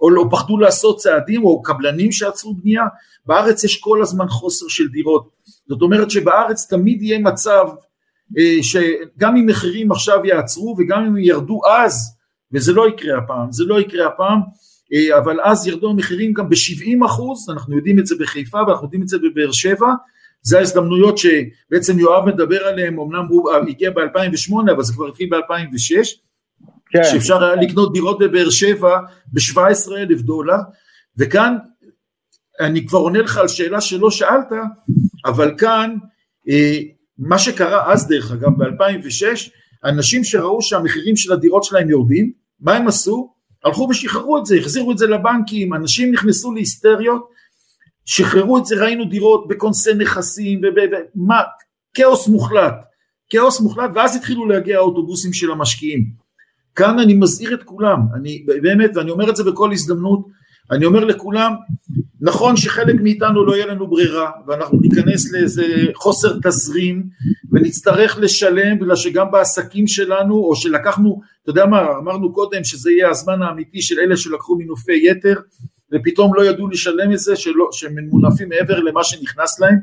או 0.00 0.10
לא 0.10 0.24
פחדו 0.30 0.58
לעשות 0.58 0.98
צעדים, 0.98 1.44
או 1.44 1.62
קבלנים 1.62 2.12
שעצרו 2.12 2.54
בנייה, 2.54 2.82
בארץ 3.26 3.64
יש 3.64 3.80
כל 3.80 4.02
הזמן 4.02 4.28
חוסר 4.28 4.68
של 4.68 4.88
דירות, 4.88 5.28
זאת 5.68 5.82
אומרת 5.82 6.10
שבארץ 6.10 6.66
תמיד 6.70 7.02
יהיה 7.02 7.18
מצב 7.18 7.66
אה, 8.38 8.62
שגם 8.62 9.36
אם 9.36 9.46
מחירים 9.46 9.92
עכשיו 9.92 10.20
יעצרו 10.24 10.76
וגם 10.78 11.04
אם 11.04 11.16
ירדו 11.16 11.60
אז, 11.66 12.16
וזה 12.52 12.72
לא 12.72 12.88
יקרה 12.88 13.18
הפעם, 13.18 13.52
זה 13.52 13.64
לא 13.64 13.80
יקרה 13.80 14.06
הפעם, 14.06 14.40
אה, 14.92 15.18
אבל 15.18 15.40
אז 15.44 15.66
ירדו 15.66 15.90
המחירים 15.90 16.32
גם 16.32 16.48
ב-70 16.48 17.06
אחוז, 17.06 17.50
אנחנו 17.50 17.76
יודעים 17.76 17.98
את 17.98 18.06
זה 18.06 18.14
בחיפה 18.20 18.58
ואנחנו 18.66 18.86
יודעים 18.86 19.02
את 19.02 19.08
זה 19.08 19.18
בבאר 19.18 19.52
שבע, 19.52 19.88
זה 20.42 20.58
ההזדמנויות 20.58 21.18
שבעצם 21.18 21.98
יואב 21.98 22.26
מדבר 22.26 22.66
עליהן, 22.66 22.98
אמנם 22.98 23.26
הוא 23.28 23.50
הגיע 23.68 23.90
ב-2008 23.90 24.72
אבל 24.74 24.82
זה 24.82 24.92
כבר 24.92 25.08
התחיל 25.08 25.28
ב-2006, 25.30 26.06
כן. 26.96 27.04
שאפשר 27.04 27.44
היה 27.44 27.54
לקנות 27.54 27.92
דירות 27.92 28.18
בבאר 28.18 28.50
שבע 28.50 28.98
ב-17 29.26 29.96
אלף 29.96 30.20
דולר, 30.20 30.56
וכאן 31.16 31.56
אני 32.60 32.86
כבר 32.86 32.98
עונה 32.98 33.18
לך 33.18 33.38
על 33.38 33.48
שאלה 33.48 33.80
שלא 33.80 34.10
שאלת, 34.10 34.48
אבל 35.26 35.54
כאן 35.58 35.96
אה, 36.48 36.78
מה 37.18 37.38
שקרה 37.38 37.92
אז 37.92 38.08
דרך 38.08 38.32
אגב 38.32 38.50
ב-2006, 38.58 39.50
אנשים 39.84 40.24
שראו 40.24 40.62
שהמחירים 40.62 41.16
של 41.16 41.32
הדירות 41.32 41.64
שלהם 41.64 41.90
יורדים, 41.90 42.32
מה 42.60 42.74
הם 42.74 42.88
עשו? 42.88 43.34
הלכו 43.64 43.88
ושחררו 43.90 44.38
את 44.38 44.46
זה, 44.46 44.56
החזירו 44.56 44.92
את 44.92 44.98
זה 44.98 45.06
לבנקים, 45.06 45.74
אנשים 45.74 46.12
נכנסו 46.12 46.52
להיסטריות, 46.52 47.28
שחררו 48.04 48.58
את 48.58 48.66
זה, 48.66 48.76
ראינו 48.76 49.04
דירות 49.04 49.48
בכונסי 49.48 49.94
נכסים, 49.94 50.60
ומה, 50.60 51.42
כאוס 51.94 52.28
מוחלט, 52.28 52.74
כאוס 53.30 53.60
מוחלט, 53.60 53.90
ואז 53.94 54.16
התחילו 54.16 54.46
להגיע 54.46 54.78
האוטובוסים 54.78 55.32
של 55.32 55.50
המשקיעים. 55.50 56.23
כאן 56.74 56.98
אני 56.98 57.14
מזהיר 57.14 57.54
את 57.54 57.62
כולם, 57.62 57.98
אני 58.14 58.44
באמת, 58.62 58.90
ואני 58.94 59.10
אומר 59.10 59.30
את 59.30 59.36
זה 59.36 59.44
בכל 59.44 59.72
הזדמנות, 59.72 60.26
אני 60.70 60.84
אומר 60.84 61.04
לכולם, 61.04 61.52
נכון 62.20 62.56
שחלק 62.56 62.94
מאיתנו 63.00 63.44
לא 63.44 63.56
יהיה 63.56 63.66
לנו 63.66 63.86
ברירה 63.86 64.30
ואנחנו 64.46 64.78
ניכנס 64.80 65.32
לאיזה 65.32 65.64
חוסר 65.94 66.38
תזרים 66.42 67.02
ונצטרך 67.52 68.18
לשלם 68.18 68.78
בגלל 68.78 68.96
שגם 68.96 69.30
בעסקים 69.30 69.86
שלנו 69.86 70.34
או 70.34 70.56
שלקחנו, 70.56 71.20
אתה 71.42 71.50
יודע 71.50 71.66
מה, 71.66 71.86
אמרנו 71.98 72.32
קודם 72.32 72.64
שזה 72.64 72.90
יהיה 72.90 73.10
הזמן 73.10 73.42
האמיתי 73.42 73.82
של 73.82 73.98
אלה 73.98 74.16
שלקחו 74.16 74.56
מינופי 74.56 75.00
יתר 75.04 75.34
ופתאום 75.92 76.34
לא 76.34 76.44
ידעו 76.44 76.68
לשלם 76.68 77.12
את 77.12 77.18
זה, 77.18 77.36
שלא, 77.36 77.68
שהם 77.72 77.94
מונפים 78.10 78.48
מעבר 78.48 78.80
למה 78.80 79.04
שנכנס 79.04 79.60
להם 79.60 79.78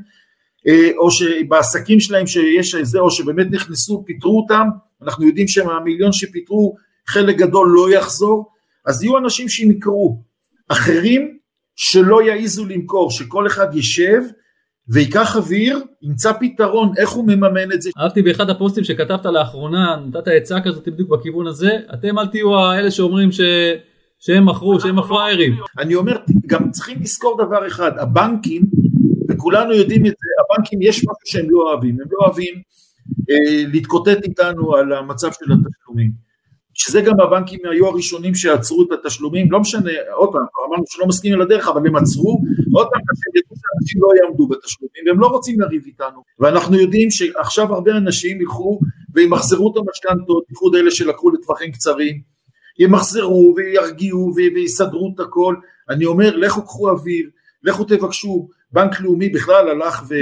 אה, 0.67 0.89
או 0.97 1.11
שבעסקים 1.11 1.99
שלהם 1.99 2.27
שיש 2.27 2.75
איזה 2.75 2.99
או 2.99 3.11
שבאמת 3.11 3.47
נכנסו 3.51 4.03
פיטרו 4.05 4.41
אותם, 4.41 4.67
אנחנו 5.03 5.27
יודעים 5.27 5.47
שמהמיליון 5.47 6.11
שפיטרו 6.11 6.75
חלק 7.07 7.37
גדול 7.37 7.69
לא 7.75 7.93
יחזור, 7.93 8.51
אז 8.87 9.03
יהיו 9.03 9.17
אנשים 9.17 9.49
שינקרו 9.49 10.21
אחרים 10.67 11.37
שלא 11.75 12.23
יעיזו 12.23 12.65
למכור, 12.65 13.11
שכל 13.11 13.47
אחד 13.47 13.75
יישב 13.75 14.21
ויקח 14.89 15.35
אוויר, 15.35 15.79
ימצא 16.01 16.31
פתרון 16.39 16.91
איך 16.97 17.09
הוא 17.09 17.27
מממן 17.27 17.71
את 17.71 17.81
זה. 17.81 17.89
אהבתי 17.97 18.21
באחד 18.21 18.49
הפוסטים 18.49 18.83
שכתבת 18.83 19.25
לאחרונה, 19.25 20.03
נתת 20.07 20.27
עצה 20.27 20.61
כזאת 20.61 20.87
בדיוק 20.87 21.09
בכיוון 21.09 21.47
הזה, 21.47 21.71
אתם 21.93 22.19
אל 22.19 22.27
תהיו 22.27 22.57
האלה 22.57 22.91
שאומרים 22.91 23.31
ש... 23.31 23.41
שהם 24.19 24.49
מכרו, 24.49 24.79
שהם 24.79 24.99
הפראיירים. 24.99 25.55
אני 25.79 25.95
אומר, 25.95 26.17
גם 26.47 26.71
צריכים 26.71 26.97
לזכור 27.01 27.45
דבר 27.45 27.67
אחד, 27.67 27.91
הבנקים, 27.97 28.61
וכולנו 29.29 29.73
יודעים 29.73 30.05
את 30.05 30.11
זה, 30.11 30.27
הבנקים 30.45 30.79
יש 30.81 30.97
משהו 30.97 31.25
שהם 31.25 31.45
לא 31.49 31.61
אוהבים, 31.61 31.97
הם 32.01 32.07
לא 32.11 32.25
אוהבים 32.25 32.53
להתקוטט 33.67 34.23
איתנו 34.23 34.75
על 34.75 34.93
המצב 34.93 35.31
של 35.31 35.45
התשלומים. 35.51 36.31
שזה 36.73 37.01
גם 37.01 37.19
הבנקים 37.19 37.59
היו 37.71 37.87
הראשונים 37.87 38.35
שעצרו 38.35 38.83
את 38.83 38.87
התשלומים, 38.91 39.51
לא 39.51 39.59
משנה, 39.59 39.91
עוד 40.13 40.29
פעם, 40.31 40.41
אמרנו 40.69 40.83
שלא 40.87 41.07
מסכימים 41.07 41.35
על 41.37 41.41
הדרך, 41.41 41.67
אבל 41.67 41.87
הם 41.87 41.95
עצרו, 41.95 42.41
עוד 42.73 42.87
פעם, 42.91 43.01
שהם 43.01 43.33
ידעו 43.35 43.55
שאנשים 43.55 44.01
לא 44.01 44.07
יעמדו 44.23 44.47
בתשלומים, 44.47 45.03
והם 45.07 45.19
לא 45.19 45.27
רוצים 45.27 45.59
לריב 45.59 45.83
איתנו, 45.85 46.23
ואנחנו 46.39 46.79
יודעים 46.79 47.11
שעכשיו 47.11 47.73
הרבה 47.73 47.91
אנשים 47.91 48.41
ילכו 48.41 48.79
וימחזרו 49.13 49.71
את 49.71 49.77
המשכנתות, 49.77 50.43
בייחוד 50.49 50.75
אלה 50.75 50.91
שלקחו 50.91 51.31
לטווחים 51.31 51.71
קצרים, 51.71 52.21
ימחזרו 52.79 53.53
וירגיעו 53.57 54.33
ויסדרו 54.35 55.13
את 55.15 55.19
הכל, 55.19 55.55
אני 55.89 56.05
אומר, 56.05 56.35
לכו 56.35 56.61
קחו 56.61 56.89
אוויר, 56.89 57.29
לכו 57.63 57.83
תבקשו, 57.83 58.47
בנק 58.71 59.01
לאומי 59.01 59.29
בכלל 59.29 59.69
הלך 59.69 60.03
ו... 60.09 60.15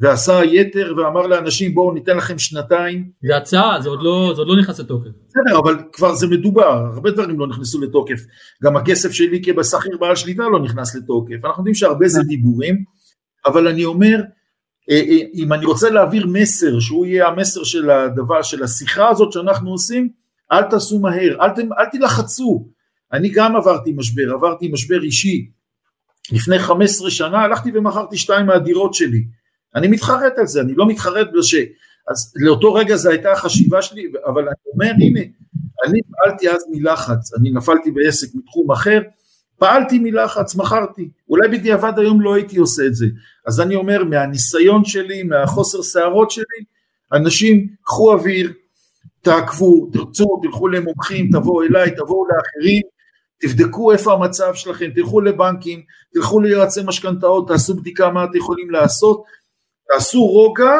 ועשה 0.00 0.44
יתר 0.44 0.94
ואמר 0.96 1.26
לאנשים 1.26 1.74
בואו 1.74 1.94
ניתן 1.94 2.16
לכם 2.16 2.38
שנתיים. 2.38 3.10
זה 3.22 3.36
הצעה, 3.36 3.80
זה 3.82 3.88
עוד 3.88 4.02
לא, 4.02 4.32
זה 4.34 4.40
עוד 4.40 4.48
לא 4.48 4.56
נכנס 4.56 4.80
לתוקף. 4.80 5.10
בסדר, 5.28 5.58
אבל 5.58 5.76
כבר 5.92 6.14
זה 6.14 6.26
מדובר, 6.26 6.86
הרבה 6.94 7.10
דברים 7.10 7.40
לא 7.40 7.46
נכנסו 7.46 7.80
לתוקף. 7.80 8.20
גם 8.64 8.76
הכסף 8.76 9.10
שלי 9.10 9.42
כשכיר 9.42 9.98
בעל 10.00 10.16
שליטה 10.16 10.42
לא 10.42 10.62
נכנס 10.62 10.94
לתוקף. 10.94 11.44
אנחנו 11.44 11.60
יודעים 11.60 11.74
שהרבה 11.74 12.08
זה 12.08 12.22
דיבורים, 12.22 12.84
אבל 13.46 13.68
אני 13.68 13.84
אומר, 13.84 14.16
אה, 14.90 14.96
אה, 14.96 15.18
אם 15.34 15.52
אני 15.52 15.64
רוצה 15.64 15.90
להעביר 15.90 16.26
מסר, 16.26 16.80
שהוא 16.80 17.06
יהיה 17.06 17.28
המסר 17.28 17.64
של 17.64 17.90
הדבר, 17.90 18.42
של 18.42 18.62
השיחה 18.62 19.08
הזאת 19.08 19.32
שאנחנו 19.32 19.70
עושים, 19.70 20.08
אל 20.52 20.62
תעשו 20.62 20.98
מהר, 20.98 21.36
אל, 21.40 21.50
אל 21.78 21.86
תלחצו. 21.92 22.68
אני 23.12 23.28
גם 23.28 23.56
עברתי 23.56 23.92
משבר, 23.92 24.32
עברתי 24.34 24.68
משבר 24.72 25.02
אישי. 25.02 25.50
לפני 26.32 26.58
15 26.58 27.10
שנה 27.10 27.38
הלכתי 27.38 27.70
ומכרתי 27.74 28.16
שתיים 28.16 28.46
מהדירות 28.46 28.94
שלי. 28.94 29.24
אני 29.74 29.88
מתחרט 29.88 30.38
על 30.38 30.46
זה, 30.46 30.60
אני 30.60 30.74
לא 30.74 30.88
מתחרט 30.88 31.28
בגלל 31.28 31.42
ש... 31.42 31.54
אז 32.08 32.34
לאותו 32.36 32.74
רגע 32.74 32.96
זו 32.96 33.10
הייתה 33.10 33.32
החשיבה 33.32 33.82
שלי, 33.82 34.12
אבל 34.26 34.42
אני 34.42 34.72
אומר 34.74 34.90
הנה, 35.06 35.20
אני 35.86 36.00
פעלתי 36.10 36.50
אז 36.50 36.64
מלחץ, 36.70 37.34
אני 37.34 37.50
נפלתי 37.50 37.90
בעסק 37.90 38.28
מתחום 38.34 38.72
אחר, 38.72 39.00
פעלתי 39.58 39.98
מלחץ, 39.98 40.54
מכרתי, 40.54 41.08
אולי 41.28 41.48
בדיעבד 41.48 41.92
היום 41.96 42.20
לא 42.20 42.34
הייתי 42.34 42.56
עושה 42.56 42.86
את 42.86 42.94
זה, 42.94 43.06
אז 43.46 43.60
אני 43.60 43.74
אומר 43.74 44.04
מהניסיון 44.04 44.84
שלי, 44.84 45.22
מהחוסר 45.22 45.82
שערות 45.82 46.30
שלי, 46.30 46.64
אנשים 47.12 47.66
קחו 47.82 48.12
אוויר, 48.12 48.52
תעקבו, 49.22 49.90
תרצו, 49.92 50.40
תלכו 50.42 50.68
למומחים, 50.68 51.30
תבואו 51.32 51.62
אליי, 51.62 51.90
תבואו 51.90 52.26
לאחרים, 52.26 52.82
תבדקו 53.40 53.92
איפה 53.92 54.12
המצב 54.12 54.54
שלכם, 54.54 54.90
תלכו 54.94 55.20
לבנקים, 55.20 55.82
תלכו 56.12 56.40
ליועצי 56.40 56.80
משכנתאות, 56.84 57.48
תעשו 57.48 57.74
בדיקה 57.74 58.10
מה 58.10 58.24
אתם 58.24 58.36
יכולים 58.38 58.70
לעשות, 58.70 59.22
תעשו 59.92 60.26
רוגע 60.26 60.76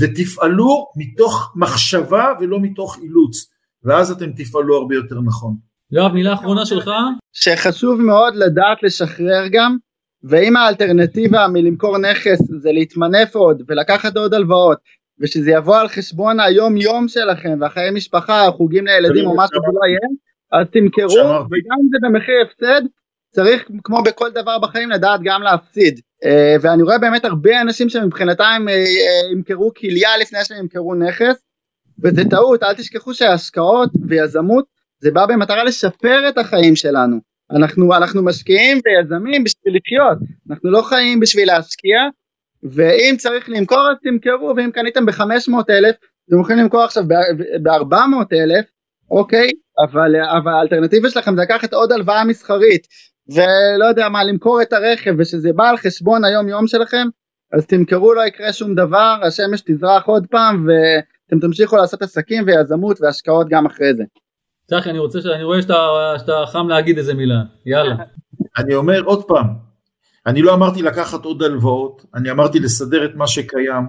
ותפעלו 0.00 0.86
מתוך 0.96 1.52
מחשבה 1.56 2.32
ולא 2.40 2.60
מתוך 2.60 2.98
אילוץ, 3.02 3.50
ואז 3.84 4.10
אתם 4.10 4.32
תפעלו 4.32 4.76
הרבה 4.76 4.94
יותר 4.94 5.20
נכון. 5.24 5.54
יואב, 5.92 6.12
מילה 6.12 6.34
אחרונה 6.34 6.66
שלך? 6.66 6.90
שחשוב 7.32 8.00
מאוד 8.00 8.34
לדעת 8.36 8.82
לשחרר 8.82 9.44
גם, 9.50 9.76
ואם 10.24 10.56
האלטרנטיבה 10.56 11.46
מלמכור 11.48 11.98
נכס 11.98 12.38
זה 12.60 12.72
להתמנף 12.72 13.34
עוד 13.34 13.62
ולקחת 13.68 14.16
עוד 14.16 14.34
הלוואות, 14.34 14.78
ושזה 15.20 15.50
יבוא 15.50 15.76
על 15.76 15.88
חשבון 15.88 16.40
היום 16.40 16.76
יום 16.76 17.08
שלכם 17.08 17.58
והחיי 17.60 17.90
משפחה, 17.90 18.50
חוגים 18.56 18.86
לילדים 18.86 19.26
או 19.26 19.36
מה 19.36 19.46
שזה 19.46 19.72
לא 19.72 19.86
יהיה, 19.86 20.08
אז 20.52 20.66
תמכרו, 20.72 21.28
וגם 21.28 21.76
אם 21.82 21.88
זה 21.90 21.98
במחיר 22.02 22.34
הפסד, 22.46 22.82
צריך 23.34 23.68
כמו 23.84 24.02
בכל 24.02 24.30
דבר 24.30 24.58
בחיים 24.58 24.90
לדעת 24.90 25.20
גם 25.24 25.42
להפסיד. 25.42 26.00
אה, 26.24 26.56
ואני 26.60 26.82
רואה 26.82 26.98
באמת 26.98 27.24
הרבה 27.24 27.60
אנשים 27.60 27.88
שמבחינתם 27.88 28.66
אה, 28.68 28.84
ימכרו 29.32 29.72
כליה 29.74 30.16
לפני 30.20 30.44
שהם 30.44 30.58
ימכרו 30.58 30.94
נכס 30.94 31.42
וזה 32.02 32.22
טעות 32.30 32.62
אל 32.62 32.74
תשכחו 32.74 33.14
שהשקעות 33.14 33.90
ויזמות 34.08 34.64
זה 35.00 35.10
בא 35.10 35.26
במטרה 35.26 35.64
לשפר 35.64 36.28
את 36.28 36.38
החיים 36.38 36.76
שלנו. 36.76 37.16
אנחנו, 37.50 37.96
אנחנו 37.96 38.24
משקיעים 38.24 38.80
ויזמים 38.84 39.44
בשביל 39.44 39.76
לחיות. 39.76 40.18
אנחנו 40.50 40.70
לא 40.70 40.82
חיים 40.82 41.20
בשביל 41.20 41.46
להשקיע 41.46 41.98
ואם 42.62 43.14
צריך 43.18 43.48
למכור 43.48 43.90
אז 43.90 43.96
תמכרו 44.02 44.54
ואם 44.56 44.70
קניתם 44.70 45.06
ב-500 45.06 45.54
אלף 45.70 45.96
אתם 46.28 46.40
יכולים 46.40 46.58
למכור 46.58 46.82
עכשיו 46.82 47.04
ב-400 47.62 47.96
אלף 48.32 48.64
אוקיי? 49.10 49.50
אבל, 49.84 50.12
אבל 50.42 50.52
האלטרנטיבה 50.52 51.10
שלכם 51.10 51.36
זה 51.36 51.42
לקחת 51.42 51.74
עוד 51.74 51.92
הלוואה 51.92 52.24
מסחרית 52.24 52.86
ולא 53.28 53.84
יודע 53.84 54.08
מה 54.08 54.24
למכור 54.24 54.62
את 54.62 54.72
הרכב 54.72 55.14
ושזה 55.18 55.52
בא 55.52 55.68
על 55.68 55.76
חשבון 55.76 56.24
היום 56.24 56.48
יום 56.48 56.66
שלכם 56.66 57.06
אז 57.52 57.66
תמכרו 57.66 58.14
לא 58.14 58.22
יקרה 58.22 58.52
שום 58.52 58.74
דבר 58.74 59.20
השמש 59.22 59.60
תזרח 59.60 60.06
עוד 60.06 60.26
פעם 60.30 60.66
ואתם 60.66 61.46
תמשיכו 61.46 61.76
לעשות 61.76 62.02
עסקים 62.02 62.44
ויזמות 62.46 63.00
והשקעות 63.00 63.48
גם 63.48 63.66
אחרי 63.66 63.94
זה. 63.94 64.04
צחי 64.66 64.90
אני 64.90 64.98
רוצה 64.98 65.20
שאני 65.20 65.42
רואה 65.42 65.62
שאתה, 65.62 65.88
שאתה 66.18 66.44
חם 66.46 66.68
להגיד 66.68 66.98
איזה 66.98 67.14
מילה 67.14 67.42
יאללה. 67.66 67.94
אני 68.58 68.74
אומר 68.74 69.02
עוד 69.02 69.24
פעם 69.24 69.46
אני 70.26 70.42
לא 70.42 70.54
אמרתי 70.54 70.82
לקחת 70.82 71.24
עוד 71.24 71.42
הלוואות 71.42 72.04
אני 72.14 72.30
אמרתי 72.30 72.60
לסדר 72.60 73.04
את 73.04 73.14
מה 73.14 73.26
שקיים 73.26 73.84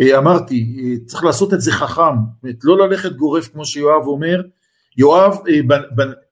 אה, 0.00 0.18
אמרתי 0.18 0.76
אה, 0.78 1.04
צריך 1.06 1.24
לעשות 1.24 1.54
את 1.54 1.60
זה 1.60 1.72
חכם 1.72 2.16
לא 2.64 2.86
ללכת 2.86 3.12
גורף 3.12 3.48
כמו 3.48 3.64
שיואב 3.64 4.06
אומר 4.06 4.42
יואב 4.96 5.38
אה, 5.48 5.76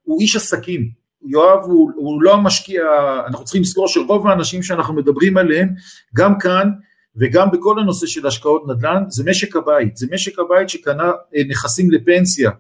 הוא 0.03 0.21
איש 0.21 0.37
עסקים 0.37 1.00
יואב 1.23 1.63
הוא, 1.63 1.93
הוא 1.97 2.23
לא 2.23 2.35
המשקיע, 2.35 2.83
אנחנו 3.27 3.45
צריכים 3.45 3.63
לזכור 3.63 3.89
שרוב 3.89 4.27
האנשים 4.27 4.63
שאנחנו 4.63 4.95
מדברים 4.95 5.37
עליהם, 5.37 5.69
גם 6.15 6.39
כאן 6.39 6.71
וגם 7.17 7.51
בכל 7.51 7.79
הנושא 7.81 8.07
של 8.07 8.27
השקעות 8.27 8.63
נדל"ן, 8.69 9.05
זה 9.09 9.25
משק 9.31 9.57
הבית, 9.57 9.97
זה 9.97 10.07
משק 10.13 10.39
הבית 10.39 10.69
שקנה 10.69 11.11
אה, 11.37 11.43
נכסים 11.49 11.91
לפנסיה, 11.91 12.51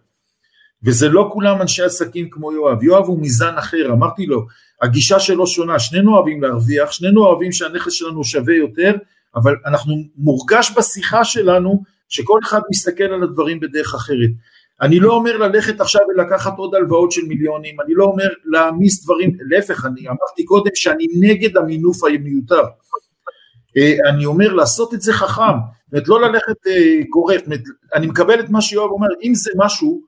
וזה 0.82 1.08
לא 1.08 1.30
כולם 1.32 1.62
אנשי 1.62 1.82
עסקים 1.82 2.30
כמו 2.30 2.52
יואב, 2.52 2.82
יואב 2.82 3.04
הוא 3.04 3.22
מזן 3.22 3.54
אחר, 3.58 3.92
אמרתי 3.92 4.26
לו, 4.26 4.46
הגישה 4.82 5.20
שלו 5.20 5.46
שונה, 5.46 5.78
שנינו 5.78 6.16
אוהבים 6.16 6.42
להרוויח, 6.42 6.92
שנינו 6.92 7.26
אוהבים 7.26 7.52
שהנכס 7.52 7.92
שלנו 7.92 8.24
שווה 8.24 8.54
יותר, 8.54 8.94
אבל 9.34 9.54
אנחנו 9.66 9.94
מורגש 10.16 10.72
בשיחה 10.76 11.24
שלנו 11.24 11.82
שכל 12.08 12.38
אחד 12.44 12.60
מסתכל 12.70 13.04
על 13.04 13.22
הדברים 13.22 13.60
בדרך 13.60 13.94
אחרת. 13.94 14.30
אני 14.82 15.00
לא 15.00 15.12
אומר 15.12 15.36
ללכת 15.36 15.80
עכשיו 15.80 16.00
ולקחת 16.08 16.58
עוד 16.58 16.74
הלוואות 16.74 17.12
של 17.12 17.22
מיליונים, 17.24 17.80
אני 17.80 17.94
לא 17.94 18.04
אומר 18.04 18.28
להעמיס 18.44 19.04
דברים, 19.04 19.36
להפך, 19.40 19.86
אני 19.86 20.00
אמרתי 20.08 20.44
קודם 20.44 20.70
שאני 20.74 21.06
נגד 21.20 21.56
המינוף 21.56 22.04
המיותר. 22.04 22.62
אה, 23.76 24.10
אני 24.10 24.26
אומר 24.26 24.52
לעשות 24.52 24.94
את 24.94 25.00
זה 25.00 25.12
חכם, 25.12 25.42
זאת 25.42 25.92
אומרת 25.92 26.08
לא 26.08 26.20
ללכת 26.20 26.66
אה, 26.66 27.02
גורף, 27.10 27.42
אני 27.94 28.06
מקבל 28.06 28.40
את 28.40 28.50
מה 28.50 28.60
שיואב 28.60 28.90
אומר, 28.90 29.08
אם 29.22 29.34
זה 29.34 29.50
משהו, 29.56 30.02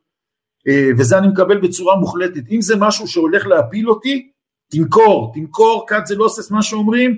אה, 0.68 0.88
וזה 0.98 1.18
אני 1.18 1.28
מקבל 1.28 1.60
בצורה 1.60 1.96
מוחלטת, 1.96 2.42
אם 2.50 2.60
זה 2.60 2.76
משהו 2.78 3.08
שהולך 3.08 3.46
להפיל 3.46 3.90
אותי, 3.90 4.30
תמכור, 4.70 5.32
תמכור, 5.34 5.86
כת 5.88 6.06
זה 6.06 6.16
לא 6.16 6.24
עושה 6.24 6.54
מה 6.54 6.62
שאומרים, 6.62 7.16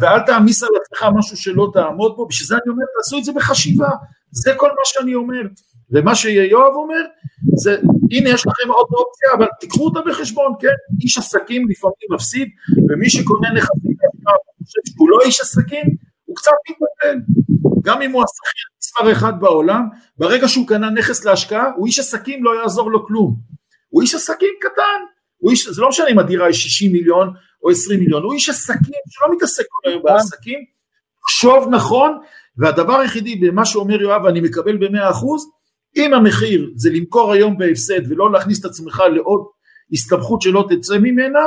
ואל 0.00 0.20
תעמיס 0.26 0.62
על 0.62 0.68
עצמך 0.82 1.06
משהו 1.18 1.36
שלא 1.36 1.70
תעמוד 1.72 2.16
בו, 2.16 2.26
בשביל 2.26 2.46
זה 2.46 2.54
אני 2.54 2.70
אומר, 2.70 2.84
תעשו 2.96 3.18
את 3.18 3.24
זה 3.24 3.32
בחשיבה, 3.32 3.88
זה 4.30 4.52
כל 4.56 4.68
מה 4.68 4.82
שאני 4.84 5.14
אומר. 5.14 5.42
ומה 5.90 6.14
שיואב 6.14 6.72
אומר 6.74 7.02
זה 7.56 7.76
הנה 8.10 8.30
יש 8.30 8.46
לכם 8.46 8.68
עוד 8.68 8.86
אופציה 8.92 9.28
אבל 9.38 9.46
תיקחו 9.60 9.84
אותה 9.84 10.00
בחשבון 10.06 10.52
כן? 10.60 10.68
איש 11.02 11.18
עסקים 11.18 11.68
לפעמים 11.68 12.08
מפסיד 12.14 12.48
ומי 12.90 13.10
שקונה 13.10 13.52
נכסים 13.52 13.96
שהוא 14.96 15.10
לא 15.10 15.18
איש 15.24 15.40
עסקים 15.40 15.84
הוא 16.24 16.36
קצת 16.36 16.52
מתבטל. 16.70 17.20
גם 17.82 18.02
אם 18.02 18.12
הוא 18.12 18.24
השכיר 18.24 18.66
מספר 18.82 19.12
אחד 19.12 19.40
בעולם 19.40 19.88
ברגע 20.18 20.48
שהוא 20.48 20.68
קנה 20.68 20.90
נכס 20.90 21.24
להשקעה 21.24 21.70
הוא 21.76 21.86
איש 21.86 21.98
עסקים 21.98 22.44
לא 22.44 22.62
יעזור 22.62 22.90
לו 22.90 23.06
כלום. 23.06 23.36
הוא 23.88 24.02
איש 24.02 24.14
עסקים 24.14 24.54
קטן. 24.60 25.00
הוא 25.36 25.50
איש, 25.50 25.68
זה 25.68 25.82
לא 25.82 25.88
משנה 25.88 26.08
אם 26.08 26.18
הדירה 26.18 26.46
היא 26.46 26.54
60 26.54 26.92
מיליון 26.92 27.32
או 27.62 27.70
20 27.70 28.00
מיליון 28.00 28.22
הוא 28.22 28.32
איש 28.32 28.48
עסקים 28.48 29.00
שלא 29.08 29.36
מתעסק 29.36 29.64
כל 29.68 29.88
היום 29.88 30.02
בעסקים. 30.02 30.58
חשוב 31.26 31.68
נכון 31.70 32.18
והדבר 32.58 32.96
היחידי 32.96 33.36
במה 33.36 33.64
שאומר 33.64 34.02
יואב 34.02 34.24
ואני 34.24 34.40
מקבל 34.40 34.76
במאה 34.76 35.10
אחוז 35.10 35.46
אם 35.96 36.14
המחיר 36.14 36.70
זה 36.74 36.90
למכור 36.90 37.32
היום 37.32 37.58
בהפסד 37.58 38.10
ולא 38.10 38.32
להכניס 38.32 38.60
את 38.60 38.64
עצמך 38.64 39.02
לעוד 39.14 39.46
הסתבכות 39.92 40.42
שלא 40.42 40.66
תצא 40.68 40.98
ממנה, 40.98 41.40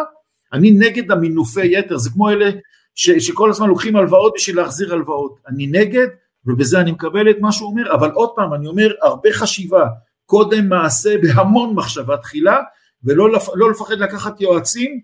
אני 0.53 0.71
נגד 0.71 1.11
המינופי 1.11 1.79
יתר, 1.79 1.97
זה 1.97 2.09
כמו 2.09 2.29
אלה 2.29 2.49
ש, 2.95 3.09
שכל 3.09 3.49
הזמן 3.49 3.67
לוקחים 3.67 3.95
הלוואות 3.95 4.33
בשביל 4.35 4.57
להחזיר 4.57 4.93
הלוואות, 4.93 5.39
אני 5.47 5.67
נגד 5.67 6.07
ובזה 6.45 6.79
אני 6.79 6.91
מקבל 6.91 7.29
את 7.29 7.35
מה 7.39 7.51
שהוא 7.51 7.69
אומר, 7.69 7.93
אבל 7.93 8.11
עוד 8.11 8.29
פעם 8.35 8.53
אני 8.53 8.67
אומר 8.67 8.91
הרבה 9.01 9.29
חשיבה, 9.33 9.85
קודם 10.25 10.69
מעשה 10.69 11.15
בהמון 11.21 11.75
מחשבה 11.75 12.17
תחילה 12.17 12.57
ולא 13.03 13.31
לפ, 13.31 13.47
לא 13.55 13.71
לפחד 13.71 13.99
לקחת 13.99 14.41
יועצים 14.41 14.99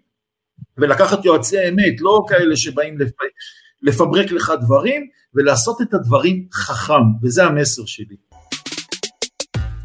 ולקחת 0.78 1.26
יועצי 1.26 1.70
אמת, 1.70 2.02
לא 2.02 2.26
כאלה 2.28 2.56
שבאים 2.56 3.00
לפ, 3.00 3.12
לפברק 3.82 4.32
לך 4.32 4.54
דברים 4.62 5.08
ולעשות 5.34 5.82
את 5.82 5.94
הדברים 5.94 6.48
חכם 6.54 7.04
וזה 7.24 7.46
המסר 7.46 7.86
שלי. 7.86 8.16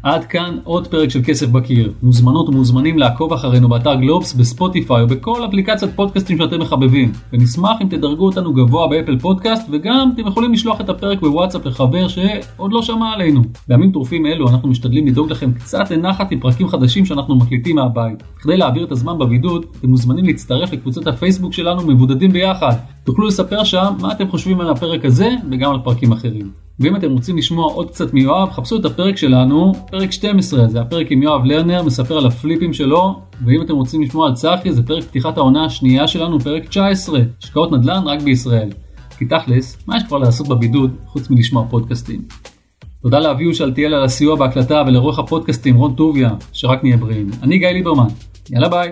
עד 0.03 0.25
כאן 0.25 0.57
עוד 0.63 0.87
פרק 0.87 1.09
של 1.09 1.21
כסף 1.23 1.47
בקיר. 1.47 1.93
מוזמנות 2.03 2.49
ומוזמנים 2.49 2.99
לעקוב 2.99 3.33
אחרינו 3.33 3.69
באתר 3.69 3.95
גלובס, 3.95 4.33
בספוטיפיי 4.33 5.03
ובכל 5.03 5.45
אפליקציית 5.45 5.95
פודקאסטים 5.95 6.37
שאתם 6.37 6.59
מחבבים. 6.59 7.11
ונשמח 7.33 7.77
אם 7.81 7.87
תדרגו 7.87 8.25
אותנו 8.25 8.53
גבוה 8.53 8.87
באפל 8.87 9.19
פודקאסט 9.19 9.67
וגם 9.71 10.11
אתם 10.15 10.27
יכולים 10.27 10.53
לשלוח 10.53 10.81
את 10.81 10.89
הפרק 10.89 11.21
בוואטסאפ 11.21 11.65
לחבר 11.65 12.07
שעוד 12.07 12.73
לא 12.73 12.81
שמע 12.81 13.13
עלינו. 13.13 13.41
בימים 13.67 13.91
טרופים 13.91 14.25
אלו 14.25 14.49
אנחנו 14.49 14.69
משתדלים 14.69 15.07
לדאוג 15.07 15.31
לכם 15.31 15.51
קצת 15.51 15.91
לנחת 15.91 16.31
עם 16.31 16.39
פרקים 16.39 16.67
חדשים 16.67 17.05
שאנחנו 17.05 17.35
מקליטים 17.35 17.75
מהבית. 17.75 18.23
כדי 18.39 18.57
להעביר 18.57 18.85
את 18.85 18.91
הזמן 18.91 19.17
בבידוד, 19.17 19.65
אתם 19.79 19.89
מוזמנים 19.89 20.25
להצטרף 20.25 20.73
לקבוצת 20.73 21.07
הפייסבוק 21.07 21.53
שלנו 21.53 21.87
מבודדים 21.87 22.31
ביחד. 22.31 22.75
תוכלו 23.03 23.27
לספר 23.27 23.63
שם 23.63 23.93
מה 24.01 24.11
אתם 24.11 24.29
חושבים 24.29 24.61
על 24.61 24.69
הפרק 24.69 25.05
הזה 25.05 25.29
וגם 25.51 25.71
על 25.71 25.79
פרקים 25.83 26.11
אחרים. 26.11 26.51
ואם 26.81 26.95
אתם 26.95 27.11
רוצים 27.11 27.37
לשמוע 27.37 27.73
עוד 27.73 27.89
קצת 27.89 28.13
מיואב, 28.13 28.51
חפשו 28.51 28.77
את 28.77 28.85
הפרק 28.85 29.17
שלנו, 29.17 29.73
פרק 29.91 30.11
12, 30.11 30.67
זה 30.67 30.81
הפרק 30.81 31.11
עם 31.11 31.23
יואב 31.23 31.45
לרנר, 31.45 31.83
מספר 31.83 32.17
על 32.17 32.25
הפליפים 32.25 32.73
שלו, 32.73 33.19
ואם 33.45 33.61
אתם 33.61 33.73
רוצים 33.73 34.01
לשמוע 34.01 34.27
על 34.27 34.33
צחי, 34.33 34.71
זה 34.71 34.83
פרק 34.83 35.03
פתיחת 35.03 35.37
העונה 35.37 35.65
השנייה 35.65 36.07
שלנו, 36.07 36.39
פרק 36.39 36.65
19, 36.65 37.19
השקעות 37.43 37.71
נדל"ן 37.71 38.03
רק 38.05 38.21
בישראל. 38.21 38.69
כי 39.17 39.25
תכלס, 39.25 39.77
מה 39.87 39.97
יש 39.97 40.03
כבר 40.03 40.17
לעשות 40.17 40.47
בבידוד 40.47 40.91
חוץ 41.05 41.29
מלשמוע 41.29 41.65
פודקאסטים? 41.69 42.21
תודה 43.01 43.19
לאביהו 43.19 43.53
שאלתיאל 43.53 43.93
על 43.93 44.03
הסיוע 44.03 44.35
בהקלטה 44.35 44.83
ולעורך 44.87 45.19
הפודקאסטים 45.19 45.75
רון 45.75 45.95
טוביה, 45.95 46.29
שרק 46.53 46.83
נהיה 46.83 46.97
בריאים. 46.97 47.29
אני 47.43 47.57
גיא 47.57 47.67
ליברמן, 47.67 48.07
יאללה 48.49 48.69
ביי. 48.69 48.91